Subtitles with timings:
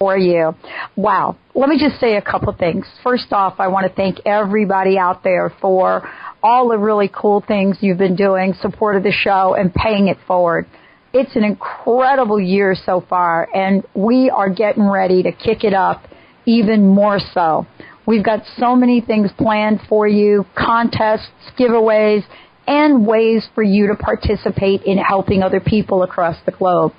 [0.00, 0.54] For you.
[0.96, 1.36] Wow.
[1.54, 2.86] Let me just say a couple things.
[3.04, 6.08] First off, I want to thank everybody out there for
[6.42, 10.16] all the really cool things you've been doing, support of the show, and paying it
[10.26, 10.66] forward.
[11.12, 16.06] It's an incredible year so far, and we are getting ready to kick it up
[16.46, 17.66] even more so.
[18.06, 22.24] We've got so many things planned for you, contests, giveaways,
[22.70, 26.92] and ways for you to participate in helping other people across the globe.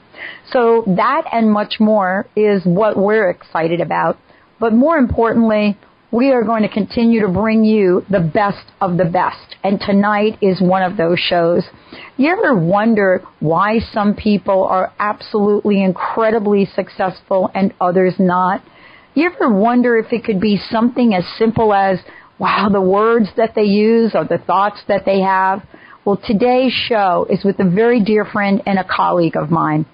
[0.52, 4.19] So that and much more is what we're excited about.
[4.59, 5.77] But more importantly,
[6.11, 9.55] we are going to continue to bring you the best of the best.
[9.64, 11.64] And tonight is one of those shows.
[12.17, 18.61] You ever wonder why some people are absolutely incredibly successful and others not?
[19.14, 21.99] You ever wonder if it could be something as simple as,
[22.42, 25.64] wow, the words that they use or the thoughts that they have?
[26.03, 29.86] Well, today's show is with a very dear friend and a colleague of mine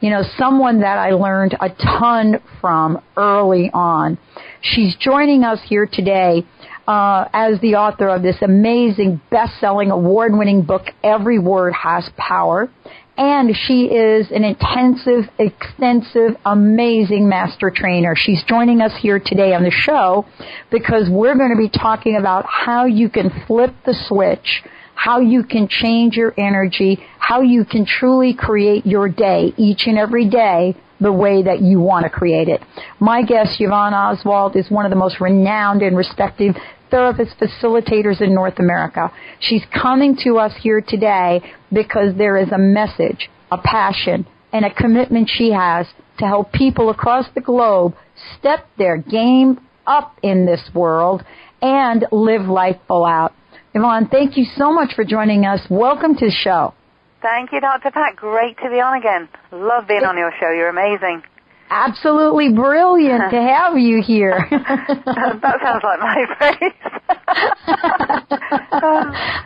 [0.00, 4.18] you know, someone that I learned a ton from early on.
[4.60, 6.44] She's joining us here today
[6.86, 12.70] uh, as the author of this amazing, best-selling, award-winning book, Every Word Has Power.
[13.18, 18.14] And she is an intensive, extensive, amazing master trainer.
[18.14, 20.26] She's joining us here today on the show
[20.70, 24.62] because we're going to be talking about how you can flip the switch
[24.96, 29.98] how you can change your energy, how you can truly create your day each and
[29.98, 32.62] every day the way that you want to create it.
[32.98, 36.56] My guest, Yvonne Oswald, is one of the most renowned and respected
[36.90, 39.12] therapist facilitators in North America.
[39.40, 44.72] She's coming to us here today because there is a message, a passion, and a
[44.72, 45.86] commitment she has
[46.18, 47.94] to help people across the globe
[48.38, 51.22] step their game up in this world
[51.62, 53.32] and live life full out.
[53.74, 55.60] Yvonne, thank you so much for joining us.
[55.68, 56.74] Welcome to the show.
[57.20, 57.90] Thank you, Dr.
[57.90, 58.16] Pat.
[58.16, 59.28] Great to be on again.
[59.52, 60.50] Love being on your show.
[60.50, 61.22] You're amazing.
[61.68, 64.46] Absolutely brilliant to have you here.
[64.50, 66.72] that sounds like my phrase.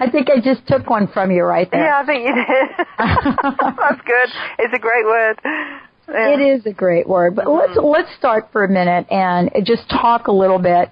[0.01, 1.85] I think I just took one from you right there.
[1.85, 2.87] Yeah, I think you did.
[2.99, 4.29] That's good.
[4.59, 5.39] It's a great word.
[5.45, 6.35] Yeah.
[6.35, 7.37] It is a great word.
[7.37, 7.75] But mm-hmm.
[7.75, 10.91] let's let's start for a minute and just talk a little bit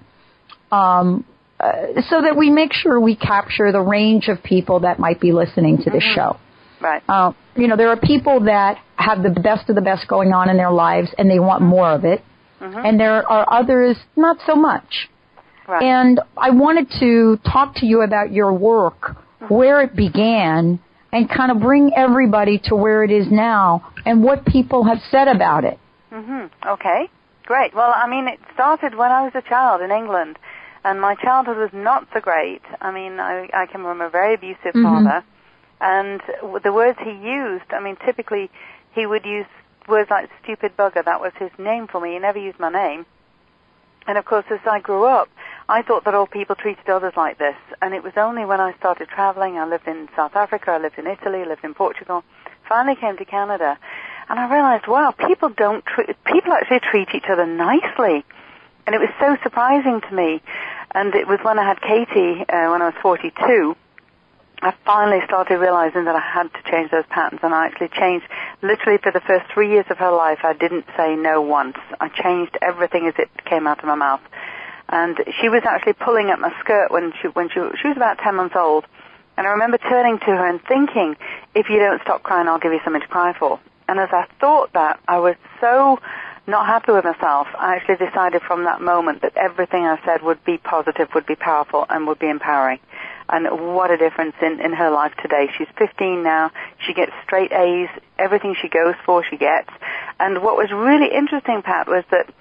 [0.71, 1.25] um,
[1.59, 5.31] uh, so that we make sure we capture the range of people that might be
[5.31, 6.15] listening to the mm-hmm.
[6.15, 6.39] show.
[6.81, 7.03] Right.
[7.07, 10.49] Uh, you know, there are people that have the best of the best going on
[10.49, 12.21] in their lives and they want more of it.
[12.61, 12.85] Mm-hmm.
[12.85, 15.09] And there are others not so much.
[15.67, 15.83] Right.
[15.83, 19.53] And I wanted to talk to you about your work, mm-hmm.
[19.53, 20.79] where it began,
[21.11, 25.27] and kind of bring everybody to where it is now and what people have said
[25.27, 25.79] about it.
[26.11, 26.49] Mhm.
[26.65, 27.09] Okay.
[27.45, 27.73] Great.
[27.73, 30.37] Well, I mean, it started when I was a child in England
[30.83, 32.61] and my childhood was not so great.
[32.81, 34.83] I mean, I, I came from a very abusive mm-hmm.
[34.83, 35.23] father,
[35.81, 36.21] and
[36.63, 38.49] the words he used, I mean, typically
[38.93, 39.45] he would use
[39.87, 41.03] words like stupid bugger.
[41.03, 42.13] That was his name for me.
[42.13, 43.05] He never used my name.
[44.07, 45.29] And of course, as I grew up,
[45.67, 47.55] I thought that all people treated others like this.
[47.81, 50.97] And it was only when I started traveling, I lived in South Africa, I lived
[50.97, 52.23] in Italy, I lived in Portugal,
[52.67, 53.77] finally came to Canada,
[54.29, 58.25] and I realized, wow, people don't treat, people actually treat each other nicely.
[58.85, 60.41] And it was so surprising to me.
[60.91, 63.75] And it was when I had Katie, uh, when I was 42,
[64.61, 68.25] I finally started realizing that I had to change those patterns, and I actually changed.
[68.61, 71.77] Literally, for the first three years of her life, I didn't say no once.
[72.01, 74.21] I changed everything as it came out of my mouth.
[74.89, 78.17] And she was actually pulling at my skirt when she when she she was about
[78.17, 78.85] ten months old.
[79.37, 81.15] And I remember turning to her and thinking,
[81.55, 84.25] "If you don't stop crying, I'll give you something to cry for." And as I
[84.41, 85.99] thought that, I was so
[86.47, 90.43] not happy with myself, I actually decided from that moment that everything I said would
[90.43, 92.79] be positive, would be powerful, and would be empowering.
[93.31, 95.47] And what a difference in, in her life today.
[95.57, 96.51] She's 15 now.
[96.85, 97.89] She gets straight A's.
[98.17, 99.69] Everything she goes for, she gets.
[100.19, 102.33] And what was really interesting, Pat, was that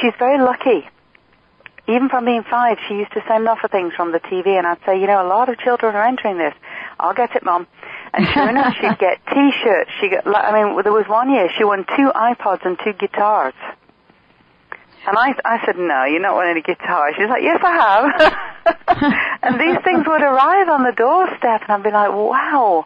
[0.00, 0.88] she's very lucky.
[1.88, 4.66] Even from being five, she used to send off for things from the TV, and
[4.66, 6.54] I'd say, you know, a lot of children are entering this.
[6.98, 7.66] I'll get it, Mom.
[8.12, 9.90] And sure enough, she'd get T-shirts.
[10.00, 13.54] She got, I mean, there was one year she won two iPods and two guitars.
[15.06, 17.12] And I, I said, no, you're not winning a guitar.
[17.16, 19.38] She's like, yes, I have.
[19.42, 22.84] and these things would arrive on the doorstep, and I'd be like, wow.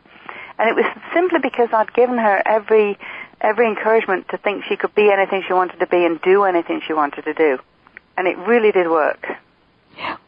[0.59, 0.85] And it was
[1.15, 2.99] simply because I'd given her every
[3.41, 6.83] every encouragement to think she could be anything she wanted to be and do anything
[6.87, 7.59] she wanted to do.
[8.19, 9.27] And it really did work.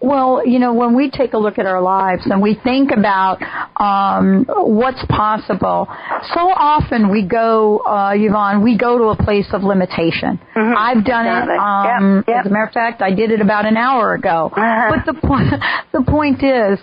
[0.00, 3.38] Well, you know, when we take a look at our lives and we think about
[3.80, 5.86] um, what's possible,
[6.34, 10.40] so often we go, uh, Yvonne, we go to a place of limitation.
[10.56, 10.74] Mm-hmm.
[10.76, 11.54] I've done Exactly.
[11.54, 11.58] it.
[11.60, 12.36] Um, Yep, yep.
[12.44, 14.50] As a matter of fact, I did it about an hour ago.
[14.54, 14.90] Uh-huh.
[14.94, 15.48] But the point,
[15.92, 16.78] the point is,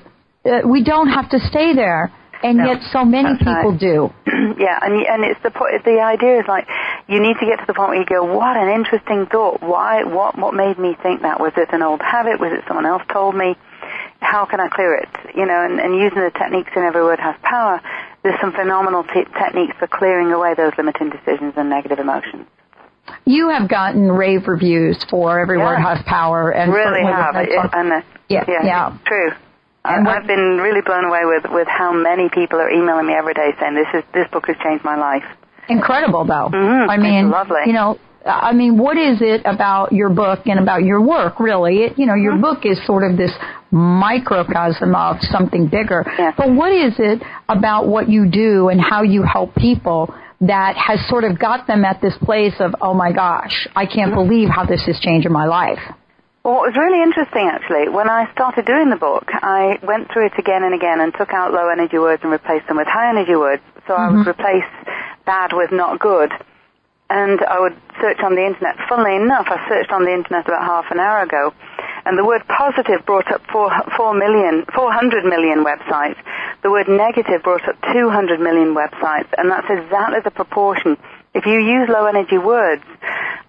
[0.46, 3.80] uh, we don't have to stay there, and No, yet so many people right.
[3.80, 4.10] do.
[4.58, 6.66] yeah, and and it's the po- the idea is like
[7.10, 9.62] you need to get to the point where you go, what an interesting thought.
[9.62, 10.04] Why?
[10.04, 10.38] What?
[10.38, 11.40] What made me think that?
[11.40, 12.40] Was it an old habit?
[12.40, 13.56] Was it someone else told me?
[14.22, 15.10] How can I clear it?
[15.36, 17.82] You know, and, and using the techniques in every word has power.
[18.22, 22.46] There's some phenomenal t- techniques for clearing away those limiting decisions and negative emotions.
[23.26, 25.66] You have gotten rave reviews for Every Yeah.
[25.66, 27.36] Word Has Power, and really have.
[27.38, 28.98] It, and uh, Yeah, yeah, yeah.
[29.06, 29.32] true.
[29.86, 33.34] And I've been really blown away with with how many people are emailing me every
[33.34, 35.24] day saying this is this book has changed my life.
[35.70, 36.50] Incredible though.
[36.52, 37.62] Mhm, I mean, lovely.
[37.66, 41.84] you know, I mean, what is it about your book and about your work really?
[41.86, 42.42] It, you know, your Mm-hmm.
[42.42, 43.32] book is sort of this
[43.72, 46.04] microcosm of something bigger.
[46.18, 46.34] Yes.
[46.38, 51.00] But what is it about what you do and how you help people that has
[51.10, 54.28] sort of got them at this place of, oh my gosh, I can't Mm-hmm.
[54.30, 55.80] believe how this is changing my life.
[56.44, 60.28] Well, what was really interesting actually, when I started doing the book, I went through
[60.28, 63.10] it again and again and took out low energy words and replaced them with high
[63.10, 63.62] energy words.
[63.90, 64.70] So I would replace
[65.26, 66.32] bad with not good.
[67.10, 68.78] And I would search on the internet.
[68.88, 71.56] Funnily enough, I searched on the internet about half an hour ago,
[72.06, 76.22] and the word positive brought up four, four million, 400 million websites.
[76.62, 80.96] The word negative brought up 200 million websites, and that's exactly the proportion.
[81.34, 82.84] If you use low energy words,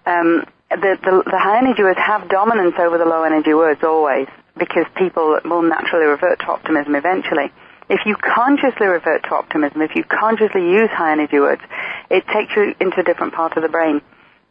[0.07, 4.27] um, the, the, the high energy words have dominance over the low energy words always,
[4.57, 7.51] because people will naturally revert to optimism eventually.
[7.91, 11.61] If you consciously revert to optimism, if you consciously use high energy words,
[12.09, 13.99] it takes you into a different part of the brain.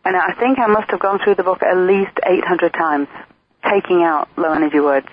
[0.05, 3.09] And I think I must have gone through the book at least 800 times,
[3.65, 5.09] taking out low energy words.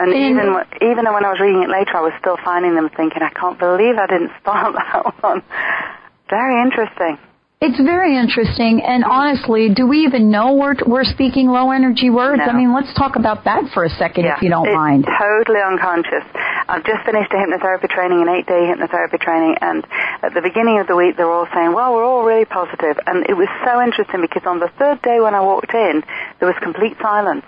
[0.00, 0.46] And And- even
[0.82, 3.58] even when I was reading it later, I was still finding them thinking, I can't
[3.58, 5.42] believe I didn't spot that one.
[6.28, 7.16] Very interesting.
[7.60, 12.38] It's very interesting, and honestly, do we even know we're, we're speaking low energy words?
[12.38, 12.52] No.
[12.52, 15.02] I mean, let's talk about that for a second, Yeah, if you don't it's mind.
[15.18, 16.22] Totally unconscious.
[16.70, 19.84] I've just finished a hypnotherapy training, an eight-day hypnotherapy training, and
[20.22, 22.94] at the beginning of the week, they were all saying, "Well, we're all really positive,"
[23.08, 26.04] and it was so interesting because on the third day when I walked in,
[26.38, 27.42] there was complete silence.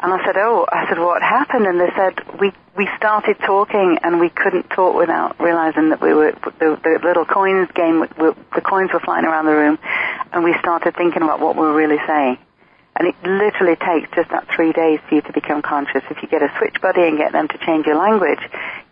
[0.00, 3.98] And I said, "Oh," I said, "What happened?" And they said, "We we started talking,
[4.02, 8.00] and we couldn't talk without realizing that we were the, the little coins game.
[8.18, 9.78] w- The coins were flying around the room,
[10.32, 12.38] and we started thinking about what we were really saying."
[12.96, 16.02] And it literally takes just that three days for you to become conscious.
[16.10, 18.38] If you get a switch buddy and get them to change your language,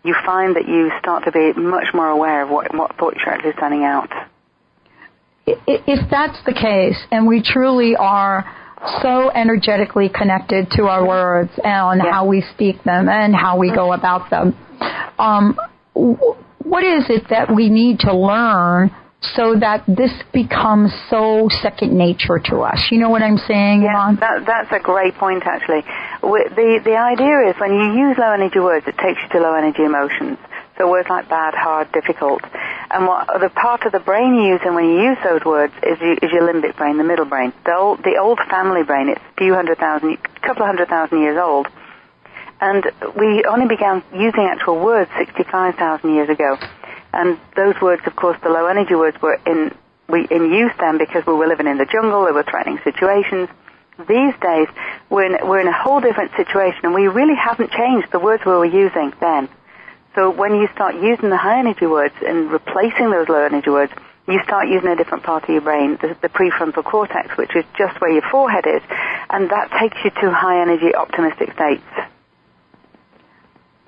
[0.02, 3.32] you find that you start to be much more aware of what, what thoughts you're
[3.32, 4.10] actually sending out.
[5.46, 8.44] If that's the case, and we truly are
[9.00, 12.10] so energetically connected to our words and Yeah.
[12.10, 14.54] how we speak them and how we go about them,
[15.18, 15.56] um,
[15.94, 18.90] what is it that we need to learn
[19.36, 22.88] so that this becomes so second nature to us?
[22.90, 24.16] You know what I'm saying, Yeah, Yvonne?
[24.16, 25.82] that, that's a great point actually.
[26.22, 29.54] The, the idea is when you use low energy words, it takes you to low
[29.54, 30.38] energy emotions.
[30.78, 32.42] So words like bad, hard, difficult.
[32.90, 35.98] And what the part of the brain you use when you use those words is,
[36.00, 37.52] you, is your limbic brain, the middle brain.
[37.64, 40.88] The old, the old family brain, it's a few hundred thousand, a couple of hundred
[40.88, 41.68] thousand years old.
[42.60, 42.84] And
[43.18, 46.56] we only began using actual words 65,000 years ago.
[47.12, 49.74] And those words, of course, the low energy words were in,
[50.08, 53.48] we in use then because we were living in the jungle, there were threatening situations.
[53.98, 54.68] These days,
[55.10, 58.44] we're in, we're in a whole different situation and we really haven't changed the words
[58.46, 59.48] we were using then.
[60.14, 63.92] So when you start using the high energy words and replacing those low energy words,
[64.28, 67.64] you start using a different part of your brain, the, the prefrontal cortex, which is
[67.76, 68.82] just where your forehead is,
[69.30, 72.11] and that takes you to high energy optimistic states.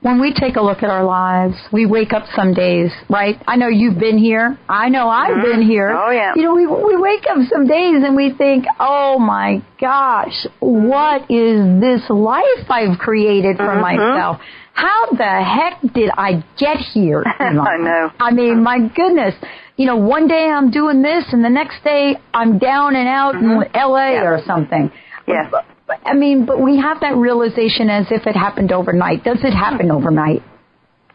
[0.05, 3.37] When we take a look at our lives, we wake up some days, right?
[3.49, 4.59] I know you've been here.
[4.69, 5.89] I know I've been here.
[5.97, 6.33] Oh, yeah.
[6.37, 11.23] You know, we we wake up some days and we think, "Oh my gosh, what
[11.31, 13.81] is this life I've created for Mm-hmm.
[13.81, 14.37] myself?
[14.75, 18.11] How the heck did I get here?" I know.
[18.21, 19.35] I mean, my goodness.
[19.77, 23.35] You know, one day I'm doing this and the next day I'm down and out
[23.37, 24.23] in LA Mm-hmm.
[24.23, 24.33] Yeah.
[24.33, 24.93] or something.
[25.27, 25.51] Yes.
[25.89, 29.25] I mean, but we have that realization as if it happened overnight.
[29.25, 30.43] Does it happen overnight?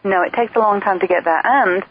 [0.03, 1.41] No, it takes a long time to get there.
[1.43, 1.83] And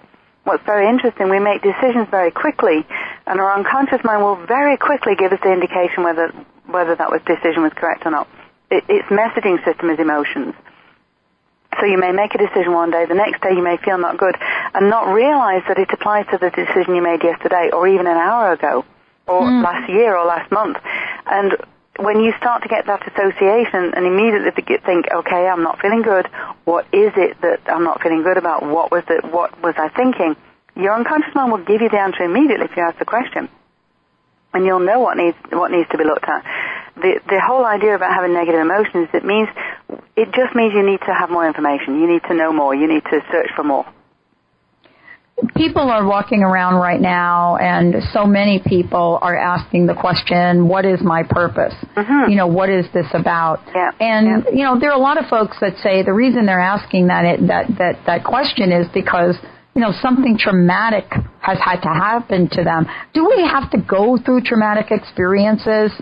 [0.44, 2.86] what's very interesting, we make decisions very quickly,
[3.26, 6.32] and our unconscious mind will very quickly give us the indication whether
[6.66, 8.28] whether that was decision was correct or not.
[8.70, 10.54] it, its messaging system is emotions.
[11.80, 14.18] So you may make a decision one day, the next day you may feel not
[14.18, 14.34] good,
[14.74, 18.16] and not realize that it applies to the decision you made yesterday, or even an
[18.16, 18.84] hour ago,
[19.26, 19.62] or mm.
[19.62, 20.76] last year, or last month.
[21.26, 21.56] And
[21.98, 24.52] when you start to get that association and immediately
[24.86, 26.26] think, okay, I'm not feeling good.
[26.64, 28.62] What is it that I'm not feeling good about?
[28.62, 29.24] What was it?
[29.24, 30.36] What was I thinking?
[30.76, 33.48] Your unconscious mind will give you the answer immediately if you ask the question,
[34.54, 36.44] and you'll know what needs what needs to be looked at.
[36.94, 39.48] The the whole idea about having negative emotions it means
[40.14, 42.00] it just means you need to have more information.
[42.00, 42.74] You need to know more.
[42.74, 43.84] You need to search for more
[45.54, 50.84] people are walking around right now and so many people are asking the question what
[50.84, 52.30] is my purpose mm-hmm.
[52.30, 53.90] you know what is this about yeah.
[54.00, 54.50] and yeah.
[54.50, 57.24] you know there are a lot of folks that say the reason they're asking that
[57.24, 59.36] it, that that that question is because
[59.74, 61.06] you know something traumatic
[61.38, 65.92] has had to happen to them do we have to go through traumatic experiences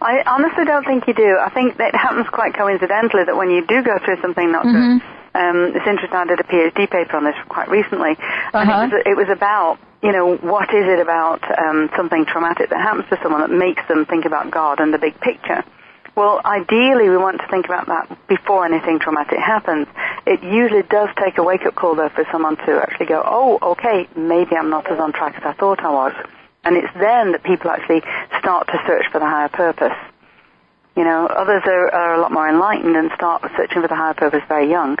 [0.00, 1.36] I honestly don't think you do.
[1.42, 4.64] I think that it happens quite coincidentally that when you do go through something not
[4.64, 5.02] mm-hmm.
[5.02, 6.18] good, um, it's interesting.
[6.18, 8.58] I did a PhD paper on this quite recently, uh-huh.
[8.58, 8.88] and it uh-huh.
[8.90, 13.08] was, it was about you know what is it about um, something traumatic that happens
[13.10, 15.64] to someone that makes them think about God and the big picture.
[16.18, 19.86] Well, ideally, we want to think about that before anything traumatic happens.
[20.26, 24.08] It usually does take a wake-up call, though, for someone to actually go, "Oh, okay,
[24.16, 26.12] maybe I'm not as on track as I thought I was."
[26.64, 28.02] And it's then that people actually
[28.40, 29.96] start to search for the higher purpose.
[30.96, 34.14] You know, others are, are a lot more enlightened and start searching for the higher
[34.14, 34.98] purpose very young.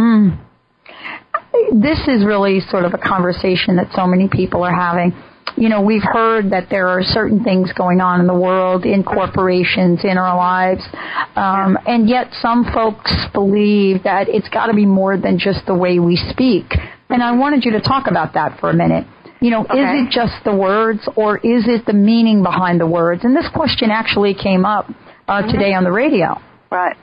[0.00, 0.38] Mm.
[1.72, 5.12] This is really sort of a conversation that so many people are having.
[5.56, 9.04] You know, we've heard that there are certain things going on in the world, in
[9.04, 10.82] corporations, in our lives,
[11.36, 15.74] um, and yet some folks believe that it's got to be more than just the
[15.74, 16.72] way we speak.
[17.10, 19.06] And I wanted you to talk about that for a minute.
[19.40, 19.80] You know, okay.
[19.80, 23.24] is it just the words or is it the meaning behind the words?
[23.24, 24.88] And this question actually came up
[25.26, 25.50] uh, mm-hmm.
[25.50, 26.40] today on the radio.
[26.70, 26.96] Right.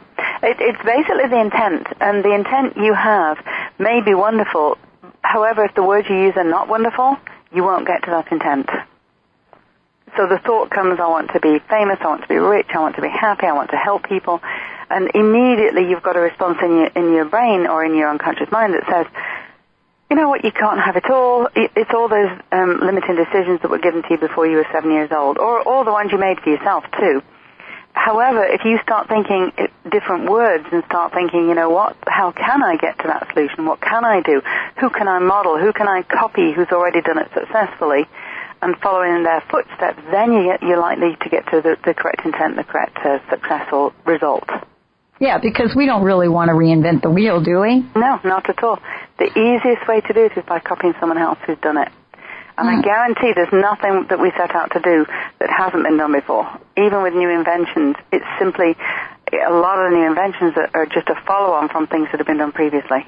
[0.44, 3.38] It, it's basically the intent, and the intent you have
[3.80, 4.78] may be wonderful.
[5.22, 7.18] However, if the words you use are not wonderful,
[7.52, 8.70] you won't get to that intent.
[10.16, 12.80] So the thought comes, I want to be famous, I want to be rich, I
[12.80, 14.42] want to be happy, I want to help people,
[14.90, 18.50] and immediately you've got a response in your, in your brain or in your unconscious
[18.52, 19.06] mind that says,
[20.10, 21.50] you know what, you can't have it all.
[21.54, 24.92] It's all those um, limiting decisions that were given to you before you were seven
[24.92, 27.22] years old, or all the ones you made for yourself too.
[27.98, 29.52] However, if you start thinking
[29.90, 33.66] different words and start thinking, you know what, how can I get to that solution?
[33.66, 34.42] What can I do?
[34.80, 35.58] Who can I model?
[35.58, 38.06] Who can I copy who's already done it successfully?
[38.62, 41.94] And following in their footsteps, then you get, you're likely to get to the, the
[41.94, 44.50] correct intent, the correct uh, successful result.
[45.20, 47.82] Yeah, because we don't really want to reinvent the wheel, do we?
[47.96, 48.80] No, not at all.
[49.18, 51.90] The easiest way to do it is by copying someone else who's done it.
[52.58, 55.06] And I guarantee there's nothing that we set out to do
[55.40, 56.50] that hasn't been done before.
[56.76, 58.76] Even with new inventions, it's simply
[59.30, 62.28] a lot of the new inventions that are just a follow-on from things that have
[62.28, 63.06] been done previously.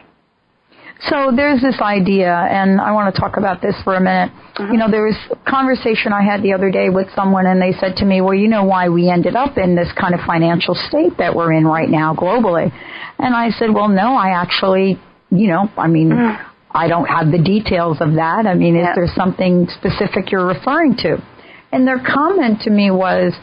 [1.08, 4.34] So there's this idea, and I want to talk about this for a minute.
[4.56, 4.74] Mm-hmm.
[4.74, 7.72] You know, there was a conversation I had the other day with someone, and they
[7.80, 10.76] said to me, well, you know why we ended up in this kind of financial
[10.76, 12.70] state that we're in right now globally?
[13.18, 15.00] And I said, well, no, I actually,
[15.32, 16.49] you know, I mean, mm.
[16.72, 18.46] I don't have the details of that.
[18.46, 18.92] I mean, yeah.
[18.92, 21.18] is there something specific you're referring to?
[21.72, 23.34] And their comment to me was,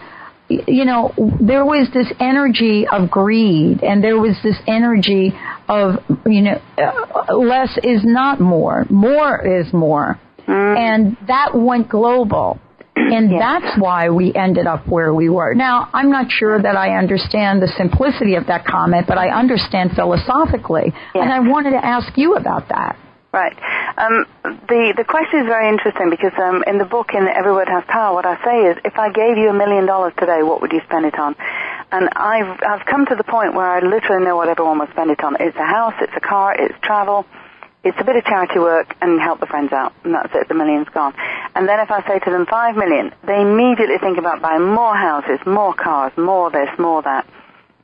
[0.48, 5.32] you know, there was this energy of greed and there was this energy
[5.68, 8.84] of, you know, uh, less is not more.
[8.90, 10.20] More is more.
[10.46, 10.78] Mm.
[10.78, 12.60] And that went global.
[12.96, 15.54] And that's why we ended up where we were.
[15.54, 19.92] Now, I'm not sure that I understand the simplicity of that comment, but I understand
[19.94, 20.92] philosophically.
[21.14, 22.96] And I wanted to ask you about that.
[23.36, 23.52] Right.
[23.98, 27.68] Um, the the question is very interesting because um, in the book in Every Word
[27.68, 30.62] Has Power, what I say is, if I gave you a million dollars today, what
[30.62, 31.36] would you spend it on?
[31.92, 35.10] And I've I've come to the point where I literally know what everyone will spend
[35.10, 35.36] it on.
[35.38, 37.26] It's a house, it's a car, it's travel,
[37.84, 40.48] it's a bit of charity work, and help the friends out, and that's it.
[40.48, 41.12] The million's gone.
[41.54, 44.96] And then if I say to them five million, they immediately think about buying more
[44.96, 47.26] houses, more cars, more this, more that.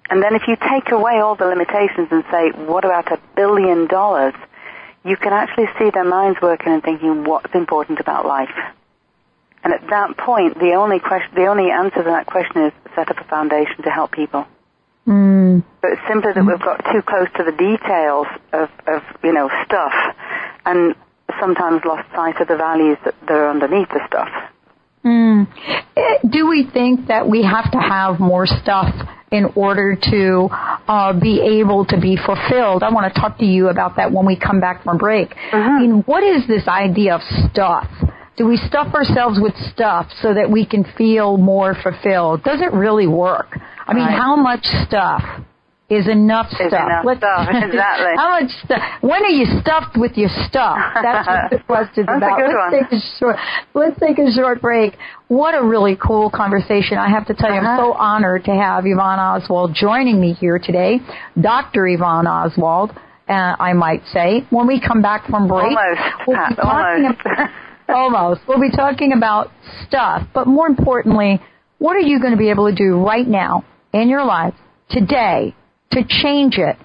[0.08, 3.86] And then if you take away all the limitations and say, what about a billion
[3.86, 4.32] dollars?
[5.04, 8.54] You can actually see their minds working and thinking what's important about life.
[9.64, 13.10] And at that point, the only question, the only answer to that question is set
[13.10, 14.46] up a foundation to help people.
[15.06, 15.64] Mm.
[15.80, 19.50] But it's simply that we've got too close to the details of, of, you know,
[19.64, 19.92] stuff
[20.64, 20.94] and
[21.40, 24.30] sometimes lost sight of the values that, that are underneath the stuff.
[25.04, 25.48] Mm.
[26.30, 28.94] Do we think that we have to have more stuff
[29.32, 30.48] in order to
[30.86, 32.82] uh, be able to be fulfilled?
[32.82, 35.30] I want to talk to you about that when we come back from break.
[35.30, 35.54] Mm-hmm.
[35.56, 37.88] I mean, what is this idea of stuff?
[38.36, 42.42] Do we stuff ourselves with stuff so that we can feel more fulfilled?
[42.44, 43.58] Does it really work?
[43.86, 44.16] I mean, Right.
[44.16, 45.22] how much stuff
[45.94, 46.72] is enough Is stuff?
[47.04, 48.12] enough stuff, exactly.
[48.16, 48.82] how much stuff?
[49.00, 50.76] When are you stuffed with your stuff?
[51.02, 52.38] That's what the question's That's a about.
[52.38, 52.72] good let's one.
[52.72, 53.36] take a short.
[53.74, 54.94] Let's take a short break.
[55.28, 56.98] What a really cool conversation!
[56.98, 57.82] I have to tell you, I'm Uh-huh.
[57.82, 61.00] so honored to have Yvonne Oswald joining me here today,
[61.40, 61.86] Dr.
[61.86, 62.90] Yvonne Oswald.
[63.28, 64.44] Uh, I might say.
[64.50, 67.20] When we come back from break, Almost, we'll be talking almost.
[67.24, 67.50] about-
[67.88, 68.40] almost.
[68.48, 69.50] We'll be talking about
[69.86, 71.40] stuff, but more importantly,
[71.78, 74.54] what are you going to be able to do right now in your life
[74.90, 75.54] today
[75.92, 76.76] to change it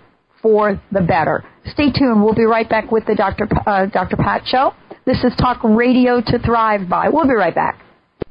[0.41, 1.43] for the better?
[1.65, 2.23] Stay tuned.
[2.23, 3.47] We'll be right back with the Dr.
[3.47, 4.15] P- uh, Dr.
[4.17, 4.73] Pat Show.
[5.05, 7.09] This is Talk Radio to Thrive By.
[7.09, 7.79] We'll be right back.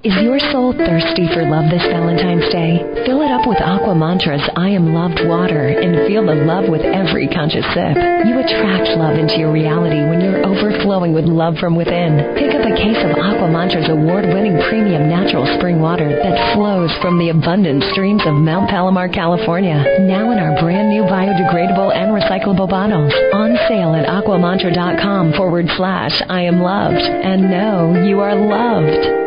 [0.06, 2.78] Is your soul thirsty for love this Valentine's Day?
[3.10, 6.86] Fill it up with Aqua Mantra's I Am Loved water and feel the love with
[6.86, 7.98] every conscious sip.
[8.22, 12.22] You attract love into your reality when you're overflowing with love from within.
[12.38, 17.18] Pick up a case of Aqua Mantra's award-winning premium natural spring water that flows from
[17.18, 20.06] the abundant streams of Mount Palomar, California.
[20.06, 23.10] Now in our brand new biodegradable and recyclable bottles.
[23.34, 27.02] On sale at aquamantra.com forward slash I am loved.
[27.02, 29.26] And know you are loved.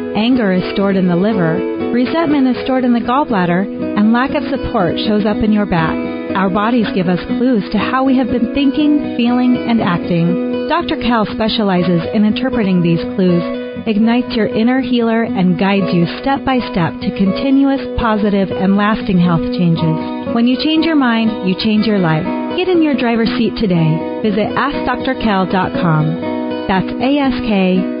[0.15, 1.55] Anger is stored in the liver,
[1.95, 5.95] resentment is stored in the gallbladder, and lack of support shows up in your back.
[6.35, 10.67] Our bodies give us clues to how we have been thinking, feeling, and acting.
[10.67, 10.97] Dr.
[10.99, 13.41] Kel specializes in interpreting these clues,
[13.87, 19.17] ignites your inner healer, and guides you step by step to continuous, positive, and lasting
[19.17, 20.35] health changes.
[20.35, 22.25] When you change your mind, you change your life.
[22.59, 24.19] Get in your driver's seat today.
[24.23, 26.67] Visit AskDrKel.com.
[26.67, 28.00] That's A-S-K-D-R-K-E-L dot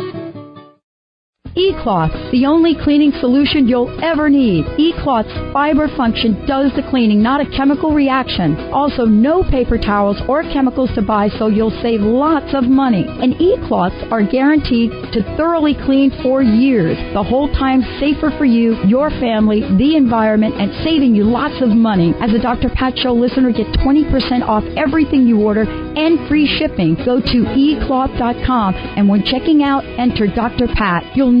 [1.55, 4.63] E-Cloth, the only cleaning solution you'll ever need.
[4.77, 8.55] E-Cloth's fiber function does the cleaning, not a chemical reaction.
[8.71, 13.03] Also, no paper towels or chemicals to buy, so you'll save lots of money.
[13.05, 18.79] And E-Cloths are guaranteed to thoroughly clean for years, the whole time safer for you,
[18.87, 22.13] your family, the environment, and saving you lots of money.
[22.21, 22.69] As a Dr.
[22.69, 26.95] Pat Show listener, get 20% off everything you order and free shipping.
[27.03, 30.67] Go to ecloth.com and when checking out, enter Dr.
[30.67, 31.03] Pat.
[31.17, 31.40] You'll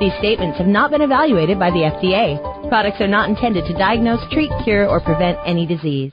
[0.00, 2.68] These statements have not been evaluated by the FDA.
[2.68, 6.12] Products are not intended to diagnose, treat, cure, or prevent any disease.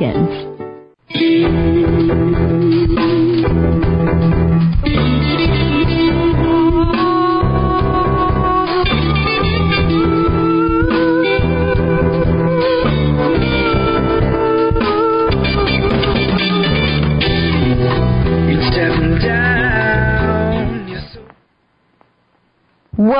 [0.01, 0.51] weekends.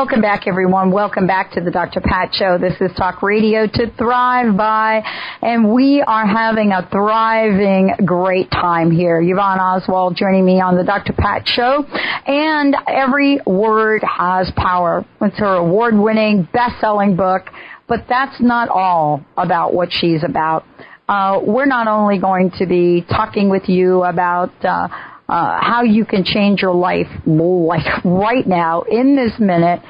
[0.02, 0.90] Welcome back, everyone.
[0.92, 2.02] Welcome back to the Dr.
[2.02, 2.58] Pat Show.
[2.58, 5.04] This is Talk Radio to Thrive By,
[5.44, 9.22] and we are having a thriving, great time here.
[9.22, 11.14] Yvonne Oswald joining me on the Dr.
[11.14, 11.86] Pat Show,
[12.26, 15.06] and every word has power.
[15.22, 17.52] It's her award-winning, best-selling book,
[17.88, 20.66] but that's not all about what she's about.
[21.08, 24.88] Uh, we're not only going to be talking with you about uh,
[25.32, 29.82] uh, how you can change your life like right now in this minute.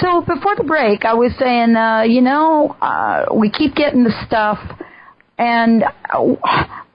[0.00, 4.14] So before the break, I was saying, uh, you know, uh, we keep getting the
[4.26, 4.58] stuff,
[5.38, 6.34] and uh,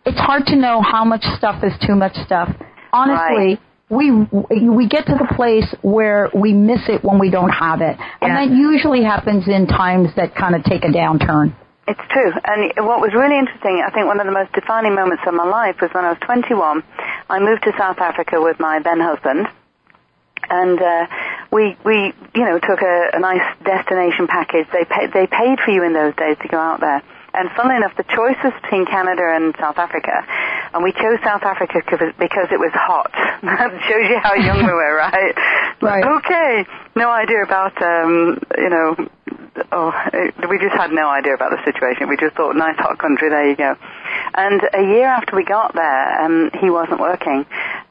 [0.05, 2.49] it's hard to know how much stuff is too much stuff.
[2.93, 3.59] Honestly, right.
[3.89, 7.97] we we get to the place where we miss it when we don't have it,
[8.21, 11.53] and that usually happens in times that kind of take a downturn.
[11.87, 12.31] It's true.
[12.43, 15.47] And what was really interesting, I think one of the most defining moments of my
[15.47, 16.83] life was when I was 21.
[17.29, 19.47] I moved to South Africa with my then husband
[20.49, 21.07] and uh,
[21.51, 24.67] we we you know took a, a nice destination package.
[24.71, 27.03] They pay, they paid for you in those days to go out there.
[27.33, 30.25] And funnily enough, the choice was between Canada and South Africa,
[30.73, 33.11] and we chose South Africa because it was hot.
[33.43, 35.35] that shows you how young we were, right?
[35.79, 36.03] Right.
[36.03, 36.65] Okay.
[36.95, 38.95] No idea about um, you know.
[39.71, 42.09] Oh, it, we just had no idea about the situation.
[42.09, 43.75] We just thought, nice hot country, there you go.
[44.33, 47.45] And a year after we got there, um, he wasn't working,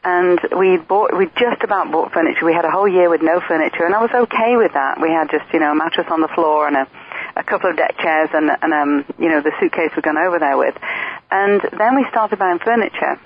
[0.06, 2.46] and we bought, we just about bought furniture.
[2.46, 5.00] We had a whole year with no furniture, and I was okay with that.
[5.02, 6.86] We had just, you know, a mattress on the floor and a,
[7.34, 10.38] a couple of deck chairs and, and um, you know, the suitcase we'd gone over
[10.38, 10.78] there with.
[11.28, 13.18] And then we started buying furniture.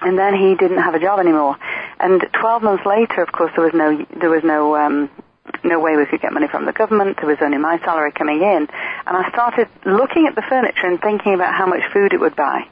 [0.00, 1.58] And then he didn't have a job anymore.
[2.00, 5.10] And 12 months later, of course, there was no, there was no, um,
[5.64, 7.18] no way we could get money from the government.
[7.18, 8.68] There was only my salary coming in.
[9.04, 12.36] And I started looking at the furniture and thinking about how much food it would
[12.36, 12.70] buy.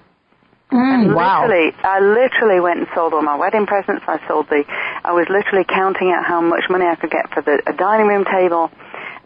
[0.70, 1.46] Mm, wow.
[1.46, 4.04] literally, I literally went and sold all my wedding presents.
[4.06, 4.64] I sold the,
[5.02, 8.06] I was literally counting out how much money I could get for the a dining
[8.06, 8.70] room table.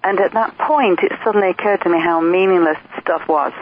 [0.04, 3.52] And at that point, it suddenly occurred to me how meaningless stuff was.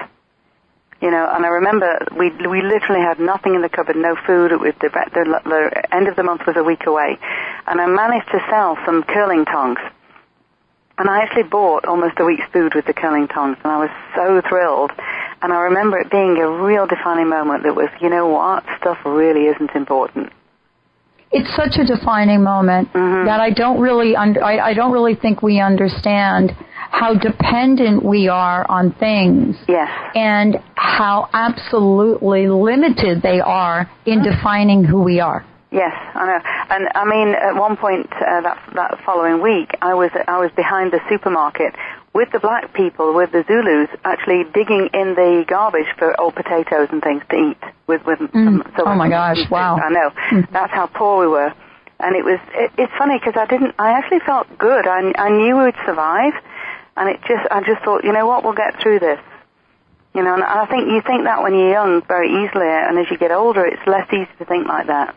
[1.00, 4.52] You know, and I remember we we literally had nothing in the cupboard, no food.
[4.52, 7.18] It was the, the, the end of the month was a week away,
[7.66, 9.78] and I managed to sell some curling tongs.
[11.00, 13.88] And I actually bought almost a week's food with the curling tongs, and I was
[14.14, 14.90] so thrilled.
[15.40, 18.98] And I remember it being a real defining moment that was, you know what, stuff
[19.06, 20.30] really isn't important.
[21.32, 23.24] It's such a defining moment mm-hmm.
[23.24, 26.52] that I don't really, under, I, I don't really think we understand
[26.90, 29.56] how dependent we are on things.
[29.66, 29.88] Yes.
[30.14, 35.46] And how absolutely limited they are in defining who we are.
[35.70, 36.40] Yes, I know.
[36.70, 40.50] And I mean, at one point uh, that that following week, I was I was
[40.56, 41.74] behind the supermarket
[42.12, 46.88] with the black people, with the Zulus, actually digging in the garbage for old potatoes
[46.90, 47.62] and things to eat.
[47.86, 48.32] With with mm.
[48.32, 49.76] some, so oh my gosh, wow!
[49.76, 50.10] I know.
[50.10, 50.50] Mm.
[50.50, 51.54] That's how poor we were.
[52.00, 53.76] And it was it, it's funny because I didn't.
[53.78, 54.88] I actually felt good.
[54.88, 56.34] I I knew we would survive,
[56.96, 59.20] and it just I just thought, you know what, we'll get through this.
[60.14, 63.06] You know, and I think you think that when you're young very easily, and as
[63.08, 65.14] you get older, it's less easy to think like that.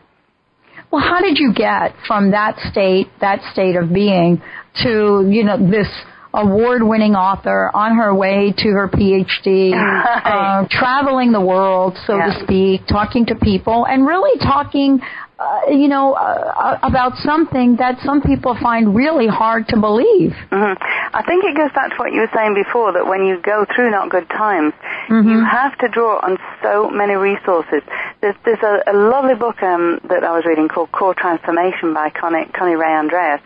[0.94, 4.44] Well, how did you get from that state, that state of being,
[4.84, 5.88] to you know this
[6.36, 12.28] award-winning author on her way to her PhD, uh, traveling the world, so Yeah.
[12.38, 15.02] to speak, talking to people, and really talking,
[15.44, 20.32] uh, you know, uh, about something that some people find really hard to believe.
[20.52, 20.74] hmm
[21.16, 23.66] I think it goes back to what you were saying before that when you go
[23.76, 24.74] through not good times,
[25.10, 25.30] Mm-hmm.
[25.30, 27.82] you have to draw on so many resources.
[28.22, 32.10] There's, there's a, a lovely book um, that I was reading called Core Transformation by
[32.10, 33.42] Connie, Connirae Andreas,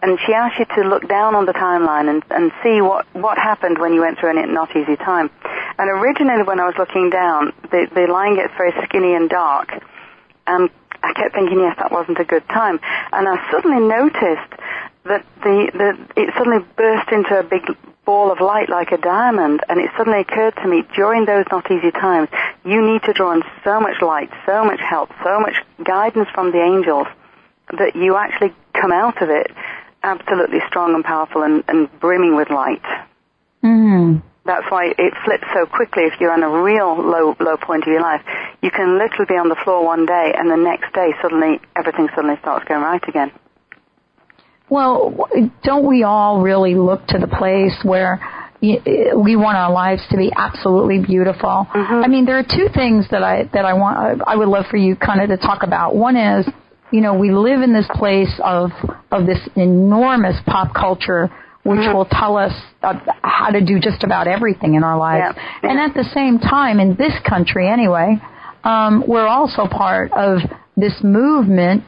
[0.00, 3.36] and she asks you to look down on the timeline and, and see what, what
[3.36, 5.28] happened when you went through a not easy time.
[5.78, 9.68] And originally when I was looking down, the, the line gets very skinny and dark.
[10.46, 10.70] And
[11.02, 12.80] I kept thinking, yes, that wasn't a good time.
[13.12, 14.52] And I suddenly noticed
[15.04, 17.66] that the, the, it suddenly burst into a big
[18.04, 19.60] ball of light like a diamond.
[19.68, 22.28] And it suddenly occurred to me during those not easy times,
[22.64, 26.52] you need to draw on so much light, so much help, so much guidance from
[26.52, 27.06] the angels
[27.78, 29.50] that you actually come out of it
[30.02, 32.82] absolutely strong and powerful and, and brimming with light.
[33.62, 34.22] Mm.
[34.44, 37.88] That's why it flips so quickly if you're on a real low low point of
[37.88, 38.22] your life.
[38.60, 42.08] You can literally be on the floor one day and the next day suddenly everything
[42.14, 43.30] suddenly starts going right again.
[44.68, 45.28] Well,
[45.62, 48.20] don't we all really look to the place where
[48.62, 51.66] we want our lives to be absolutely beautiful?
[51.74, 52.02] Mm-hmm.
[52.04, 54.76] I mean, there are two things that I that I want I would love for
[54.76, 55.94] you kind of to talk about.
[55.94, 56.46] One is
[56.92, 58.70] you know, we live in this place of
[59.10, 61.30] of this enormous pop culture
[61.62, 61.96] which mm-hmm.
[61.96, 65.34] will tell us uh, how to do just about everything in our lives.
[65.36, 65.58] Yeah.
[65.62, 65.70] Yeah.
[65.70, 68.16] And at the same time, in this country anyway,
[68.64, 70.38] um, we're also part of
[70.76, 71.84] this movement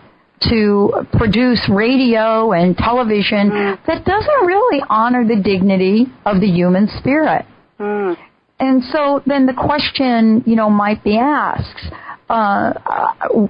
[0.48, 3.86] to produce radio and television mm.
[3.86, 7.46] that doesn't really honor the dignity of the human spirit.
[7.78, 8.16] Mm.
[8.60, 11.92] And so then the question, you know, might be asked,
[12.28, 12.72] uh,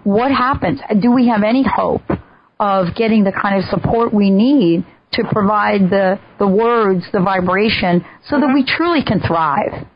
[0.05, 0.81] what happens?
[1.01, 2.03] Do we have any hope
[2.59, 4.85] of getting the kind of support we need
[5.15, 9.87] to provide the, the words, the vibration, so that we truly can thrive?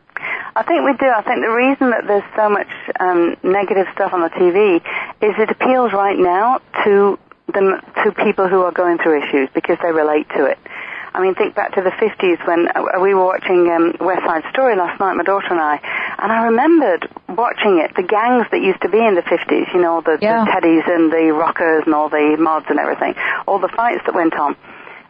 [0.56, 1.06] I think we do.
[1.06, 2.66] I think the reason that there's so much
[2.98, 4.82] um, negative stuff on the TV
[5.22, 9.78] is it appeals right now to the to people who are going through issues because
[9.82, 10.58] they relate to it.
[11.14, 14.44] I mean, think back to the 50s when uh, we were watching um, West Side
[14.50, 15.80] Story last night, my daughter and I,
[16.18, 19.80] and I remembered watching it, the gangs that used to be in the 50s, you
[19.80, 20.44] know, the, yeah.
[20.44, 23.14] the Teddies and the Rockers and all the mods and everything,
[23.46, 24.54] all the fights that went on.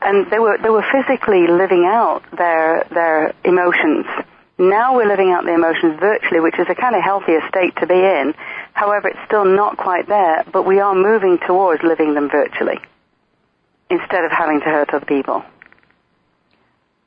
[0.01, 4.07] And they were, they were physically living out their, their emotions.
[4.59, 7.87] Now we're living out the emotions virtually, which is a kind of healthier state to
[7.87, 8.35] be in.
[8.73, 12.79] However, it's still not quite there, but we are moving towards living them virtually
[13.91, 15.43] instead of having to hurt other people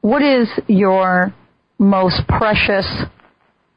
[0.01, 1.33] what is your
[1.77, 2.87] most precious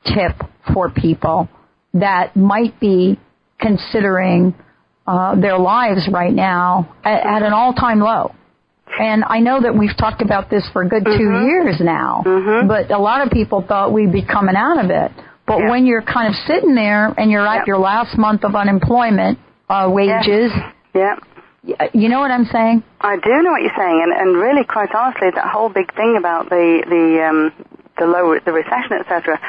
[0.05, 0.37] tip
[0.73, 1.49] for people
[1.93, 3.19] that might be
[3.61, 4.55] considering
[5.07, 8.35] uh, their lives right now at, at an all-time low?
[8.99, 11.47] And I know that we've talked about this for a good 2 mm-hmm.
[11.47, 12.69] years now, mm-hmm.
[12.69, 15.11] but a lot of people thought we'd be coming out of it.
[15.47, 15.71] But yeah.
[15.71, 17.67] when you're kind of sitting there and you're at yep.
[17.67, 20.53] your last month of unemployment uh, wages,
[20.95, 21.17] yeah.
[21.95, 22.85] You know what I'm saying?
[23.01, 26.17] I do know what you're saying, and, and really, quite honestly, that whole big thing
[26.19, 27.53] about the the um,
[27.97, 29.41] the low the recession, etc.,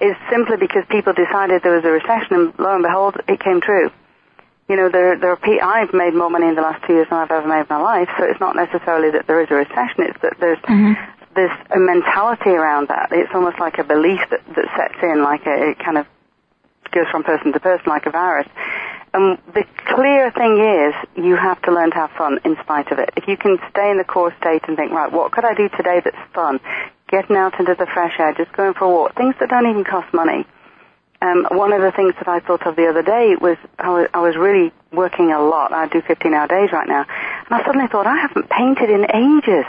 [0.00, 3.60] is simply because people decided there was a recession, and lo and behold, it came
[3.60, 3.90] true.
[4.68, 7.06] You know, there there are pe- I've made more money in the last two years
[7.10, 9.54] than I've ever made in my life, so it's not necessarily that there is a
[9.54, 10.94] recession; it's that there's mm-hmm.
[11.34, 13.12] there's a mentality around that.
[13.12, 16.06] It's almost like a belief that that sets in, like a, it kind of
[16.92, 18.48] goes from person to person like a virus.
[19.12, 22.98] And the clear thing is, you have to learn to have fun in spite of
[22.98, 23.10] it.
[23.16, 25.68] If you can stay in the core state and think, right, what could I do
[25.68, 26.58] today that's fun?
[27.08, 29.84] Getting out into the fresh air, just going for a walk, things that don't even
[29.84, 30.46] cost money.
[31.24, 34.08] Um, one of the things that I thought of the other day was I, was
[34.12, 35.72] I was really working a lot.
[35.72, 37.06] I do 15 hour days right now.
[37.08, 39.64] And I suddenly thought, I haven't painted in ages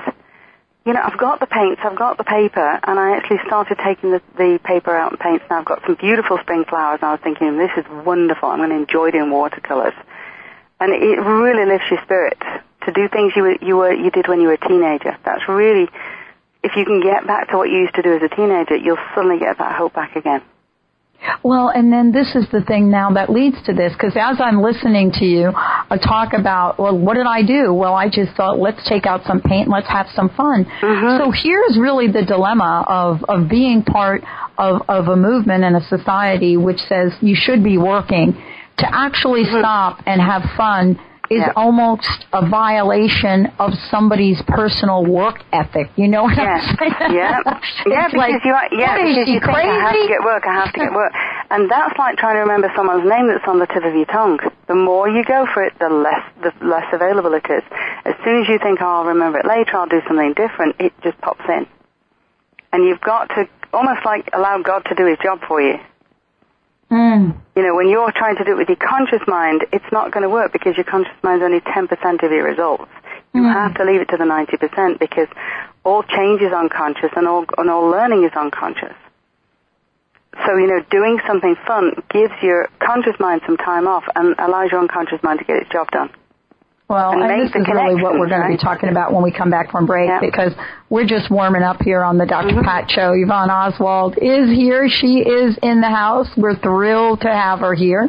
[0.86, 4.12] you know, I've got the paints, I've got the paper, and I actually started taking
[4.12, 5.44] the, the paper out and paints.
[5.50, 8.50] Now I've got some beautiful spring flowers, and I was thinking, this is wonderful.
[8.50, 9.96] I'm going to enjoy in watercolors,
[10.80, 12.38] and it really lifts your spirit
[12.86, 15.18] to do things you were, you were you did when you were a teenager.
[15.26, 15.90] That's really,
[16.64, 19.02] if you can get back to what you used to do as a teenager, you'll
[19.16, 20.44] suddenly get that hope back again.
[21.44, 24.62] Well, and then this is the thing now that leads to this, because as I'm
[24.62, 27.74] listening to you uh, talk about, well, what did I do?
[27.74, 30.66] Well, I just thought, let's take out some paint, let's have some fun.
[30.66, 31.24] Mm-hmm.
[31.24, 34.24] So here's really the dilemma of, of being part
[34.58, 38.34] of, of a movement and a society which says you should be working
[38.78, 39.60] to actually mm-hmm.
[39.60, 41.54] stop and have fun is yeah.
[41.56, 45.90] almost a violation of somebody's personal work ethic.
[45.96, 46.62] You know what yeah.
[46.62, 46.94] I'm saying?
[47.16, 47.40] Yeah,
[47.86, 49.46] yeah, because like, you are, yeah, because you think?
[49.46, 51.14] I have to get work, I have to get work,
[51.52, 54.40] and that's like trying to remember someone's name that's on the tip of your tongue.
[54.68, 57.64] The more you go for it, the less the less available it is.
[58.06, 60.94] As soon as you think, oh, I'll remember it later, I'll do something different, it
[61.04, 61.66] just pops in,
[62.74, 65.78] and you've got to almost like allow God to do His job for you.
[66.96, 67.36] Mm.
[67.58, 70.24] You know, when you're trying to do it with your conscious mind, it's not going
[70.24, 72.90] to work because your conscious mind is only 10% of your results.
[73.34, 73.52] You Mm.
[73.54, 75.28] have to leave it to the 90% because
[75.84, 78.96] all change is unconscious and all, and all learning is unconscious.
[80.46, 84.72] So, you know, doing something fun gives your conscious mind some time off and allows
[84.72, 86.10] your unconscious mind to get its job done.
[86.88, 89.50] Well, and, this is really what we're going to be talking about when we come
[89.50, 90.20] back from break yeah.
[90.22, 90.54] because
[90.92, 92.64] we're just warming up here on the doctor mm-hmm.
[92.64, 93.14] Pat Show.
[93.16, 94.88] Yvonne Oswald is here.
[94.88, 96.28] She is in the house.
[96.38, 98.08] We're thrilled to have her here.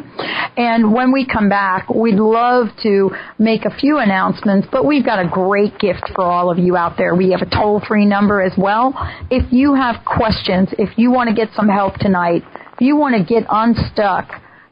[0.57, 3.09] And when we come back, we'd love to
[3.39, 6.97] make a few announcements, but we've got a great gift for all of you out
[6.97, 7.15] there.
[7.15, 8.93] We have a toll free number as well.
[9.31, 13.15] If you have questions, if you want to get some help tonight, if you want
[13.15, 14.29] to get unstuck,